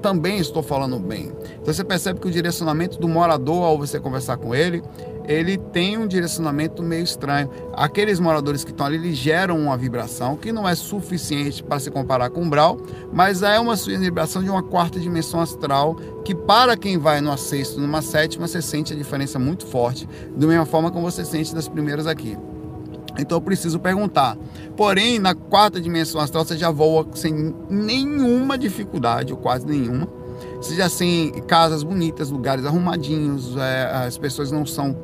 [0.00, 1.32] também estou falando bem.
[1.60, 4.82] Então você percebe que o direcionamento do morador, ao você conversar com ele,
[5.26, 7.50] ele tem um direcionamento meio estranho.
[7.74, 11.90] Aqueles moradores que estão ali, eles geram uma vibração que não é suficiente para se
[11.90, 12.78] comparar com o Brau,
[13.12, 17.80] mas é uma vibração de uma quarta dimensão astral que para quem vai numa sexta,
[17.80, 21.68] numa sétima, você sente a diferença muito forte, da mesma forma como você sente das
[21.68, 22.38] primeiras aqui.
[23.18, 24.36] Então eu preciso perguntar.
[24.76, 30.08] Porém, na quarta dimensão astral você já voa sem nenhuma dificuldade, ou quase nenhuma.
[30.56, 34.96] Você já tem casas bonitas, lugares arrumadinhos, é, as pessoas não são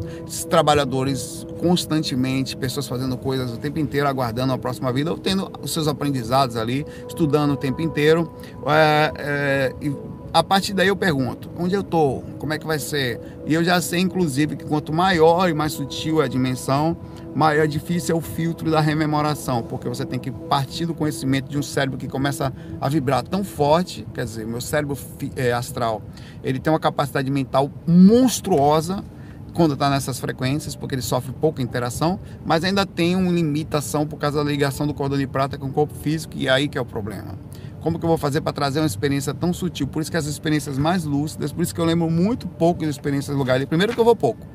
[0.49, 5.73] trabalhadores constantemente, pessoas fazendo coisas o tempo inteiro, aguardando a próxima vida, ou tendo os
[5.73, 8.31] seus aprendizados ali, estudando o tempo inteiro.
[8.67, 9.95] É, é, e
[10.33, 12.25] a partir daí eu pergunto, onde eu estou?
[12.39, 13.21] Como é que vai ser?
[13.47, 16.97] E eu já sei, inclusive, que quanto maior e mais sutil é a dimensão,
[17.35, 21.59] maior difícil é o filtro da rememoração, porque você tem que partir do conhecimento de
[21.59, 24.97] um cérebro que começa a vibrar tão forte, quer dizer, meu cérebro
[25.37, 26.03] é, astral,
[26.43, 29.03] ele tem uma capacidade mental monstruosa
[29.55, 34.19] quando está nessas frequências, porque ele sofre pouca interação, mas ainda tem uma limitação por
[34.19, 36.79] causa da ligação do cordão de prata com o corpo físico, e é aí que
[36.79, 37.39] é o problema.
[37.81, 39.89] Como que eu vou fazer para trazer uma experiência tão sutil?
[39.89, 42.89] Por isso que as experiências mais lúcidas, por isso que eu lembro muito pouco de
[42.89, 43.65] experiências do lugar.
[43.67, 44.47] Primeiro que eu vou pouco.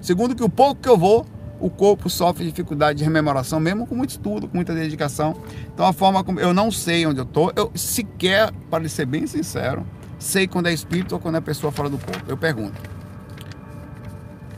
[0.00, 1.26] Segundo que o pouco que eu vou,
[1.60, 5.34] o corpo sofre dificuldade de rememoração, mesmo com muito estudo, com muita dedicação.
[5.72, 9.26] Então, a forma como eu não sei onde eu estou, eu sequer, para ser bem
[9.26, 9.86] sincero,
[10.18, 12.24] sei quando é espírito ou quando é pessoa fora do corpo.
[12.28, 12.80] Eu pergunto.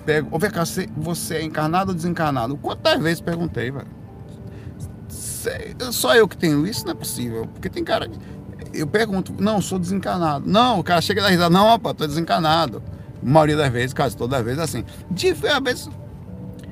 [0.05, 0.64] Pego, ô, cá,
[0.96, 2.57] você é encarnado ou desencarnado?
[2.57, 3.86] Quantas vezes perguntei, velho?
[5.92, 7.46] Só eu que tenho isso, não é possível.
[7.46, 8.11] Porque tem cara.
[8.72, 10.48] Eu pergunto, não, sou desencarnado.
[10.48, 12.82] Não, o cara chega da risada, não, opa, tô desencarnado.
[13.22, 14.84] A maioria das vezes, quase todas as vezes, assim.
[15.11, 15.88] De vezes,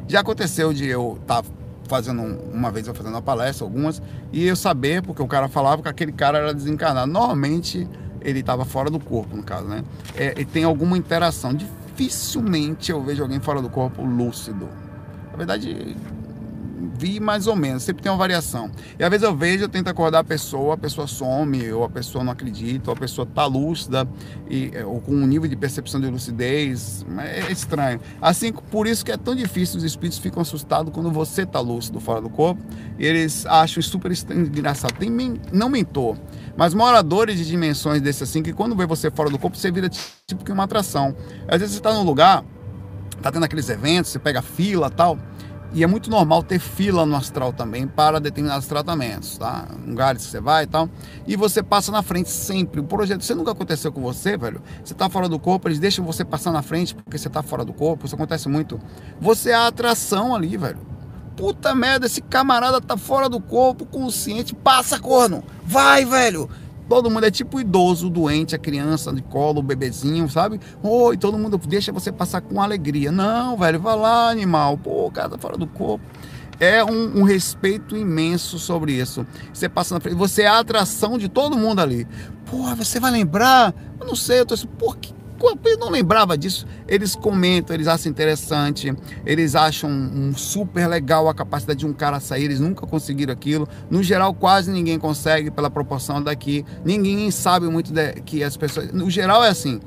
[0.09, 1.49] já aconteceu de eu estar tá
[1.87, 4.03] fazendo, uma vez eu fazendo uma palestra, algumas,
[4.33, 7.11] e eu saber, porque o cara falava que aquele cara era desencarnado.
[7.11, 7.87] Normalmente,
[8.21, 9.85] ele estava fora do corpo, no caso, né?
[10.17, 11.55] É, e tem alguma interação.
[11.55, 14.69] Dificilmente eu vejo alguém fora do corpo lúcido.
[15.31, 15.97] Na verdade,
[16.95, 18.71] vi mais ou menos, sempre tem uma variação.
[18.99, 21.89] E às vezes eu vejo, eu tento acordar a pessoa, a pessoa some, ou a
[21.89, 24.09] pessoa não acredita, ou a pessoa tá lúcida,
[24.49, 28.01] e, é, ou com um nível de percepção de lucidez, é estranho.
[28.21, 32.01] Assim, por isso que é tão difícil, os espíritos ficam assustados quando você tá lúcido
[32.01, 32.63] fora do corpo,
[32.99, 34.95] eles acham super engraçado.
[34.95, 35.11] Tem
[35.53, 36.17] não mentor,
[36.57, 39.89] mas moradores de dimensões desse assim, que quando vê você fora do corpo, você vira
[39.89, 41.15] tipo que uma atração.
[41.47, 42.45] Às vezes você tá num lugar,
[43.23, 45.19] tá tendo aqueles eventos, você pega fila tal,
[45.73, 49.67] e é muito normal ter fila no astral também para determinados tratamentos, tá?
[49.87, 50.89] Lugares que você vai e tal.
[51.27, 52.81] E você passa na frente sempre.
[52.81, 54.63] O projeto, você nunca aconteceu com você, velho?
[54.83, 57.65] Você tá fora do corpo, eles deixam você passar na frente porque você tá fora
[57.65, 58.07] do corpo.
[58.07, 58.81] Isso acontece muito.
[59.21, 60.79] Você é a atração ali, velho.
[61.37, 65.45] Puta merda, esse camarada tá fora do corpo, consciente, passa corno.
[65.65, 66.49] Vai, velho.
[66.89, 70.59] Todo mundo é tipo idoso, doente, a criança de colo, o bebezinho, sabe?
[70.83, 73.13] Oi, todo mundo deixa você passar com alegria.
[73.13, 74.79] Não, velho, vai lá, animal.
[74.79, 76.05] Pô, o cara tá fora do corpo.
[76.59, 79.25] É um, um, respeito imenso sobre isso.
[79.53, 82.07] Você passa na frente, você é a atração de todo mundo ali.
[82.47, 83.75] Porra, você vai lembrar?
[84.01, 85.18] Eu não sei, eu tô assim, por que
[85.65, 86.67] eu não lembrava disso.
[86.87, 92.21] Eles comentam, eles acham interessante, eles acham um super legal a capacidade de um cara
[92.21, 93.69] sair, eles nunca conseguiram aquilo.
[93.91, 96.65] No geral, quase ninguém consegue pela proporção daqui.
[96.85, 98.93] Ninguém sabe muito de, que as pessoas.
[98.93, 99.81] No geral é assim.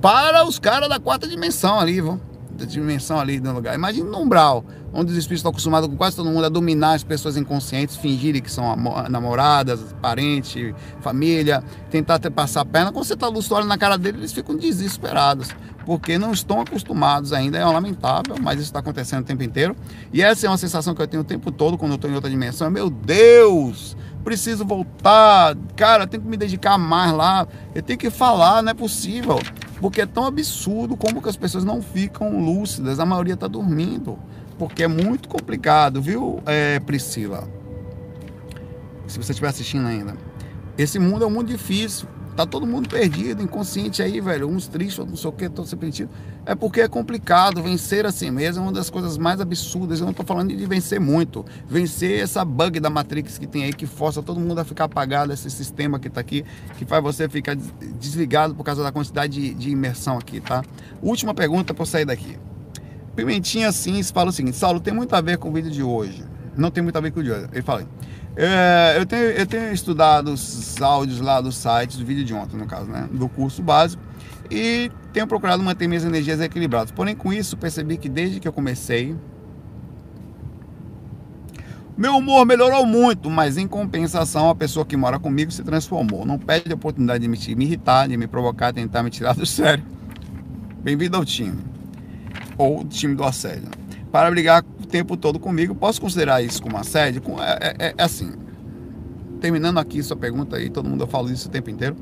[0.00, 2.20] Para os caras da quarta dimensão ali, vão
[2.66, 3.74] dimensão ali no lugar.
[3.74, 7.04] Imagina no umbral, onde os espíritos estão acostumados com quase todo mundo a dominar as
[7.04, 8.76] pessoas inconscientes, fingirem que são
[9.08, 12.92] namoradas, parentes, família, tentar te passar a perna.
[12.92, 15.48] Quando você está lúcido na cara deles, eles ficam desesperados,
[15.84, 17.58] porque não estão acostumados ainda.
[17.58, 19.76] É lamentável, mas isso está acontecendo o tempo inteiro.
[20.12, 22.14] E essa é uma sensação que eu tenho o tempo todo quando eu estou em
[22.14, 22.70] outra dimensão.
[22.70, 23.96] Meu Deus!
[24.28, 28.74] preciso voltar, cara, tenho que me dedicar mais lá, eu tenho que falar, não é
[28.74, 29.40] possível.
[29.80, 34.18] Porque é tão absurdo como que as pessoas não ficam lúcidas, a maioria está dormindo.
[34.58, 37.48] Porque é muito complicado, viu, é, Priscila?
[39.06, 40.16] Se você estiver assistindo ainda.
[40.76, 42.08] Esse mundo é um mundo difícil.
[42.38, 44.48] Tá todo mundo perdido, inconsciente aí, velho.
[44.48, 46.08] Uns tristes, não sei o que, todos perdido.
[46.46, 47.60] É porque é complicado.
[47.60, 49.98] Vencer assim mesmo é uma das coisas mais absurdas.
[49.98, 51.44] Eu não tô falando de vencer muito.
[51.68, 55.32] Vencer essa bug da Matrix que tem aí, que força todo mundo a ficar apagado,
[55.32, 56.44] esse sistema que tá aqui,
[56.76, 60.62] que faz você ficar desligado por causa da quantidade de, de imersão aqui, tá?
[61.02, 62.38] Última pergunta para sair daqui.
[63.16, 66.24] Pimentinha Sims fala o seguinte: Saulo, tem muito a ver com o vídeo de hoje.
[66.56, 67.48] Não tem muito a ver com o de hoje.
[67.52, 67.84] Ele fala.
[68.36, 72.56] É, eu, tenho, eu tenho estudado os áudios lá do site, do vídeo de ontem,
[72.56, 73.08] no caso, né?
[73.10, 74.02] Do curso básico.
[74.50, 76.90] E tenho procurado manter minhas energias equilibradas.
[76.90, 79.16] Porém, com isso, percebi que desde que eu comecei,
[81.96, 86.24] meu humor melhorou muito, mas em compensação, a pessoa que mora comigo se transformou.
[86.24, 89.84] Não perde a oportunidade de me, irritar, de me provocar, tentar me tirar do sério.
[90.80, 91.58] Bem-vindo ao time.
[92.56, 93.77] Ou time do assédio.
[94.10, 95.74] Para brigar tempo todo comigo.
[95.74, 97.22] Posso considerar isso como assédio?
[97.40, 98.32] É, é, é assim.
[99.40, 101.96] Terminando aqui sua pergunta aí, todo mundo fala isso o tempo inteiro.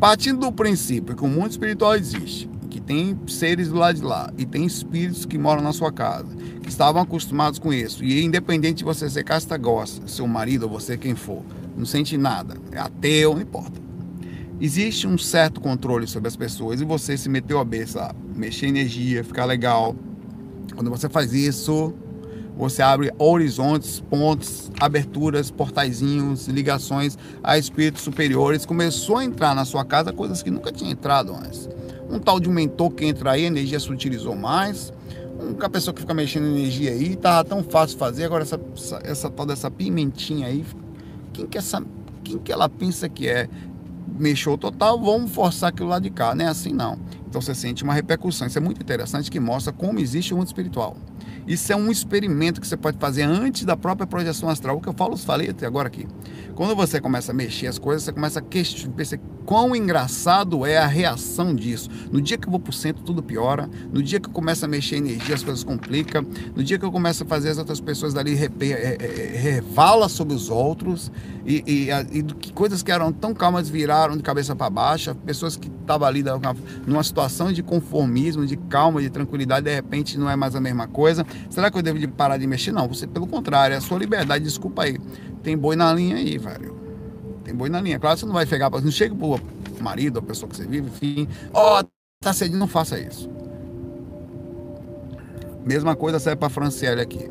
[0.00, 4.32] Partindo do princípio que o mundo espiritual existe, que tem seres do lado de lá
[4.36, 8.78] e tem espíritos que moram na sua casa, que estavam acostumados com isso, e independente
[8.78, 11.42] de você ser casta gosta, seu marido ou você quem for,
[11.76, 13.80] não sente nada, é ateu, não importa.
[14.60, 19.22] Existe um certo controle sobre as pessoas e você se meteu a beça, mexer energia,
[19.22, 19.94] ficar legal.
[20.74, 21.94] Quando você faz isso,
[22.56, 28.66] você abre horizontes, pontes, aberturas, portaizinhos, ligações a espíritos superiores.
[28.66, 31.68] Começou a entrar na sua casa coisas que nunca tinha entrado antes.
[32.10, 34.92] Um tal de mentor que entra aí, a energia se utilizou mais.
[35.40, 38.24] Uma pessoa que fica mexendo energia aí, tá tão fácil fazer.
[38.24, 40.64] Agora essa, essa, essa tal dessa pimentinha aí,
[41.32, 41.82] quem que, essa,
[42.22, 43.48] quem que ela pensa que é?
[44.18, 46.34] Mexeu total, vamos forçar aquilo lá de cá.
[46.34, 46.98] Não é assim não.
[47.26, 48.46] Então você sente uma repercussão.
[48.46, 50.96] Isso é muito interessante que mostra como existe o mundo espiritual.
[51.46, 54.76] Isso é um experimento que você pode fazer antes da própria projeção astral.
[54.76, 56.06] O que eu falo, falei até agora aqui.
[56.54, 58.94] Quando você começa a mexer as coisas, você começa a questionar,
[59.44, 61.90] quão engraçado é a reação disso.
[62.10, 63.68] No dia que eu vou pro centro, tudo piora.
[63.92, 66.24] No dia que eu começo a mexer energia, as coisas complicam.
[66.54, 71.10] No dia que eu começo a fazer as outras pessoas dali revala sobre os outros.
[71.44, 75.14] E, e, e que coisas que eram tão calmas viraram de cabeça para baixo.
[75.26, 76.22] Pessoas que estavam ali
[76.86, 80.86] numa situação de conformismo, de calma, de tranquilidade, de repente não é mais a mesma
[80.86, 81.26] coisa.
[81.50, 82.72] Será que eu devo parar de mexer?
[82.72, 84.44] Não, você, pelo contrário, é a sua liberdade.
[84.44, 84.98] Desculpa aí.
[85.42, 86.76] Tem boi na linha aí, velho.
[87.44, 87.98] Tem boi na linha.
[87.98, 89.40] Claro, você não vai pegar, não chega pro
[89.80, 91.28] marido, a pessoa que você vive, enfim.
[91.52, 91.84] Ó, oh,
[92.20, 93.28] tá cedinho, não faça isso.
[95.64, 97.30] Mesma coisa serve para Franciele aqui.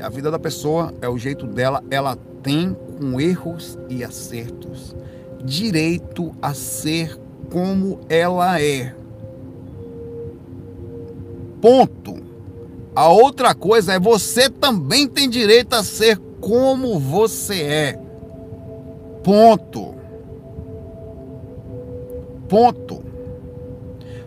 [0.00, 4.94] A vida da pessoa é o jeito dela, ela tem com erros e acertos
[5.44, 7.18] direito a ser
[7.50, 8.94] como ela é.
[11.60, 12.27] Ponto.
[12.98, 18.00] A outra coisa é você também tem direito a ser como você é.
[19.22, 19.94] Ponto.
[22.48, 23.04] Ponto.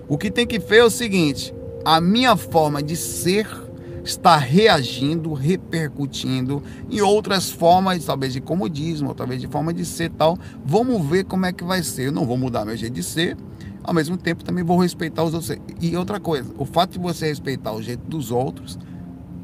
[0.07, 1.53] O que tem que ver é o seguinte:
[1.83, 3.45] a minha forma de ser
[4.05, 10.37] está reagindo, repercutindo em outras formas, talvez de comodismo, talvez de forma de ser tal.
[10.63, 12.07] Vamos ver como é que vai ser.
[12.07, 13.35] Eu não vou mudar meu jeito de ser,
[13.83, 15.57] ao mesmo tempo também vou respeitar os outros.
[15.79, 18.77] E outra coisa, o fato de você respeitar o jeito dos outros,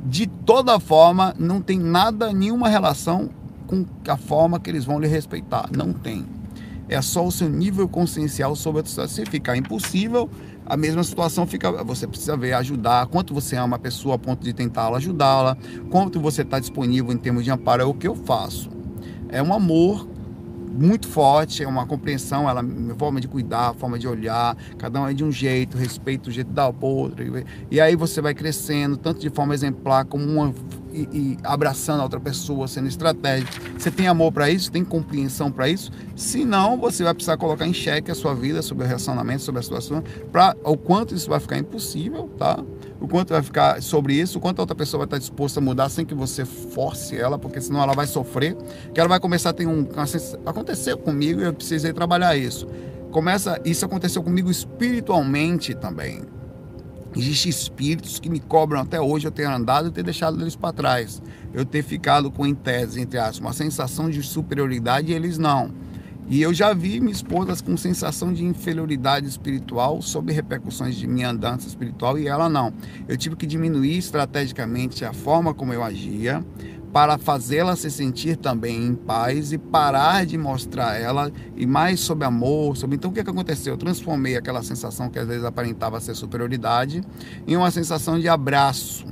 [0.05, 3.29] de toda forma, não tem nada, nenhuma relação
[3.65, 5.69] com a forma que eles vão lhe respeitar.
[5.75, 6.25] Não tem.
[6.89, 9.25] É só o seu nível consciencial sobre a situação.
[9.25, 10.29] Se ficar impossível,
[10.65, 11.83] a mesma situação fica.
[11.83, 15.57] Você precisa ver, ajudar, quanto você ama a pessoa a ponto de tentá-la ajudá-la,
[15.89, 18.69] quanto você está disponível em termos de amparo, é o que eu faço.
[19.27, 20.07] É um amor
[20.67, 22.63] muito forte, é uma compreensão, ela,
[22.97, 26.51] forma de cuidar, forma de olhar, cada um é de um jeito, respeito o jeito
[26.51, 27.25] da outra.
[27.71, 30.53] E aí você vai crescendo, tanto de forma exemplar como uma
[30.91, 33.51] e, e abraçando a outra pessoa, sendo estratégico.
[33.77, 34.71] Você tem amor para isso?
[34.71, 35.91] Tem compreensão para isso?
[36.15, 39.59] Se não, você vai precisar colocar em xeque a sua vida sobre o relacionamento, sobre
[39.59, 42.63] a situação, para o quanto isso vai ficar impossível, tá?
[42.99, 45.63] O quanto vai ficar sobre isso, o quanto a outra pessoa vai estar disposta a
[45.63, 48.55] mudar sem que você force ela, porque senão ela vai sofrer,
[48.93, 49.85] que ela vai começar a ter um
[50.45, 52.67] aconteceu comigo e eu precisei trabalhar isso.
[53.11, 56.23] Começa, isso aconteceu comigo espiritualmente também.
[57.15, 60.73] Existem espíritos que me cobram até hoje eu ter andado e ter deixado eles para
[60.73, 61.21] trás.
[61.53, 65.71] Eu ter ficado com, em tese, entre aspas, uma sensação de superioridade e eles não.
[66.29, 71.29] E eu já vi minha esposa com sensação de inferioridade espiritual sob repercussões de minha
[71.29, 72.73] andança espiritual e ela não.
[73.07, 76.43] Eu tive que diminuir estrategicamente a forma como eu agia,
[76.91, 82.25] para fazê-la se sentir também em paz e parar de mostrar ela e mais sobre
[82.25, 83.75] amor, sobre então o que, que aconteceu?
[83.75, 87.01] Eu transformei aquela sensação que às vezes aparentava ser superioridade
[87.47, 89.05] em uma sensação de abraço.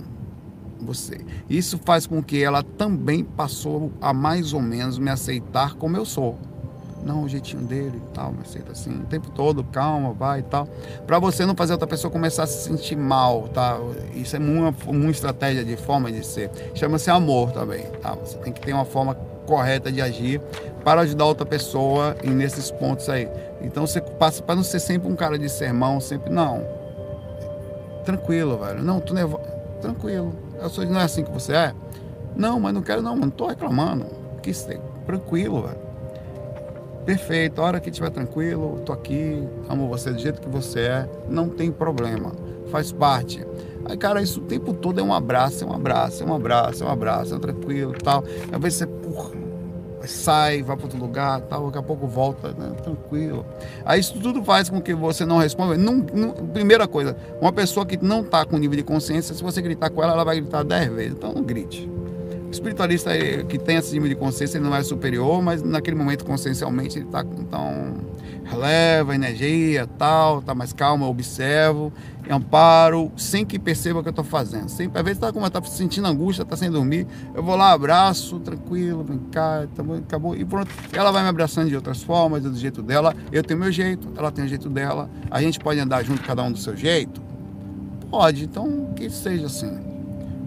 [0.81, 1.25] Você.
[1.49, 6.05] Isso faz com que ela também passou a mais ou menos me aceitar como eu
[6.05, 6.37] sou
[7.05, 10.43] não, o jeitinho dele e tal, mas aceita assim, o tempo todo, calma, vai e
[10.43, 10.67] tal.
[11.05, 13.77] Para você não fazer outra pessoa começar a se sentir mal, tá?
[14.15, 16.49] Isso é uma, uma estratégia de forma de ser.
[16.73, 18.15] Chama-se amor também, tá?
[18.15, 19.13] Você tem que ter uma forma
[19.45, 20.41] correta de agir
[20.83, 23.29] para ajudar outra pessoa e nesses pontos aí.
[23.61, 26.65] Então você passa para não ser sempre um cara de sermão, sempre não.
[28.03, 28.81] Tranquilo, velho.
[28.81, 29.43] Não, tu nervoso.
[29.79, 30.33] Tranquilo.
[30.59, 31.73] Eu sou, não é assim que você é?
[32.35, 34.07] Não, mas não quero não, não tô reclamando.
[34.41, 34.51] Que
[35.05, 35.84] tranquilo, velho.
[37.05, 41.09] Perfeito, a hora que estiver tranquilo, tô aqui, amo você do jeito que você é,
[41.29, 42.31] não tem problema,
[42.71, 43.45] faz parte.
[43.85, 46.83] Aí, cara, isso o tempo todo é um abraço, é um abraço, é um abraço,
[46.83, 48.23] é um abraço, é tranquilo e tal.
[48.51, 49.29] Às vezes você porra,
[50.07, 53.45] sai, vai para outro lugar, tal, daqui a pouco volta, né, tranquilo.
[53.85, 55.77] Aí isso tudo faz com que você não responda.
[55.77, 59.61] Não, não, primeira coisa, uma pessoa que não está com nível de consciência, se você
[59.61, 61.11] gritar com ela, ela vai gritar dez vezes.
[61.11, 61.87] Então não grite
[62.55, 63.11] espiritualista
[63.47, 67.05] que tem esse nível de consciência, ele não é superior, mas naquele momento consciencialmente ele
[67.05, 67.93] está então
[68.45, 71.91] releva energia, tal, tá mais calmo, eu observo,
[72.29, 74.69] amparo, sem que perceba o que eu estou fazendo.
[74.69, 78.39] Sempre, às vezes está como está sentindo angústia, está sem dormir, eu vou lá, abraço,
[78.39, 80.69] tranquilo, vem cá, tá bom, acabou e pronto.
[80.93, 84.31] Ela vai me abraçando de outras formas, do jeito dela, eu tenho meu jeito, ela
[84.31, 85.09] tem o jeito dela.
[85.31, 87.21] A gente pode andar junto cada um do seu jeito?
[88.11, 89.94] Pode, então que seja assim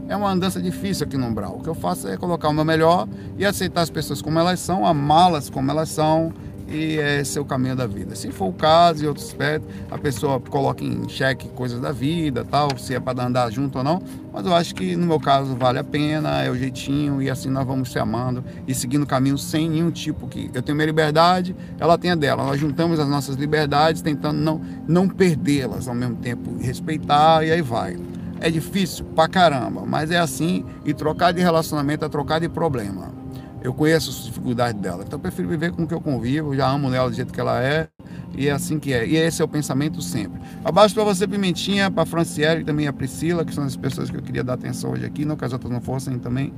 [0.08, 1.56] é uma andança difícil aqui no Umbral.
[1.56, 3.06] O que eu faço é colocar o meu melhor
[3.36, 6.32] e aceitar as pessoas como elas são, amá-las como elas são
[6.70, 8.14] e esse é o caminho da vida.
[8.14, 12.44] Se for o caso, e outros aspectos, a pessoa coloca em xeque coisas da vida,
[12.44, 15.56] tal, se é para andar junto ou não, mas eu acho que no meu caso
[15.56, 19.06] vale a pena, é o jeitinho e assim nós vamos se amando e seguindo o
[19.06, 22.44] caminho sem nenhum tipo que eu tenho minha liberdade, ela tem a dela.
[22.44, 27.62] Nós juntamos as nossas liberdades tentando não não perdê-las ao mesmo tempo, respeitar e aí
[27.62, 27.96] vai.
[28.40, 30.64] É difícil pra caramba, mas é assim.
[30.84, 33.12] E trocar de relacionamento é trocar de problema.
[33.60, 36.54] Eu conheço as dificuldades dela, então eu prefiro viver com o que eu convivo.
[36.54, 37.88] já amo ela do jeito que ela é,
[38.36, 39.04] e é assim que é.
[39.04, 40.40] E esse é o pensamento sempre.
[40.64, 44.16] Abaixo para você, Pimentinha, para Franciele e também a Priscila, que são as pessoas que
[44.16, 45.24] eu queria dar atenção hoje aqui.
[45.24, 46.52] Não que as outras não fossem também,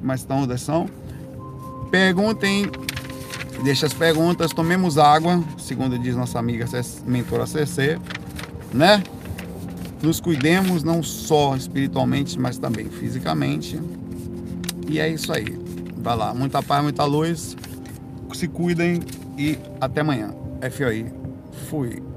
[0.00, 0.88] mas estão onde são.
[1.90, 2.70] Perguntem,
[3.64, 6.66] deixa as perguntas, tomemos água, segundo diz nossa amiga
[7.04, 7.98] mentora CC,
[8.72, 9.02] né?
[10.04, 13.80] Nos cuidemos não só espiritualmente, mas também fisicamente.
[14.86, 15.58] E é isso aí.
[15.96, 17.56] Vai lá, muita paz, muita luz.
[18.34, 19.00] Se cuidem
[19.38, 20.34] e até amanhã.
[20.70, 21.06] FOI.
[21.70, 22.13] Fui.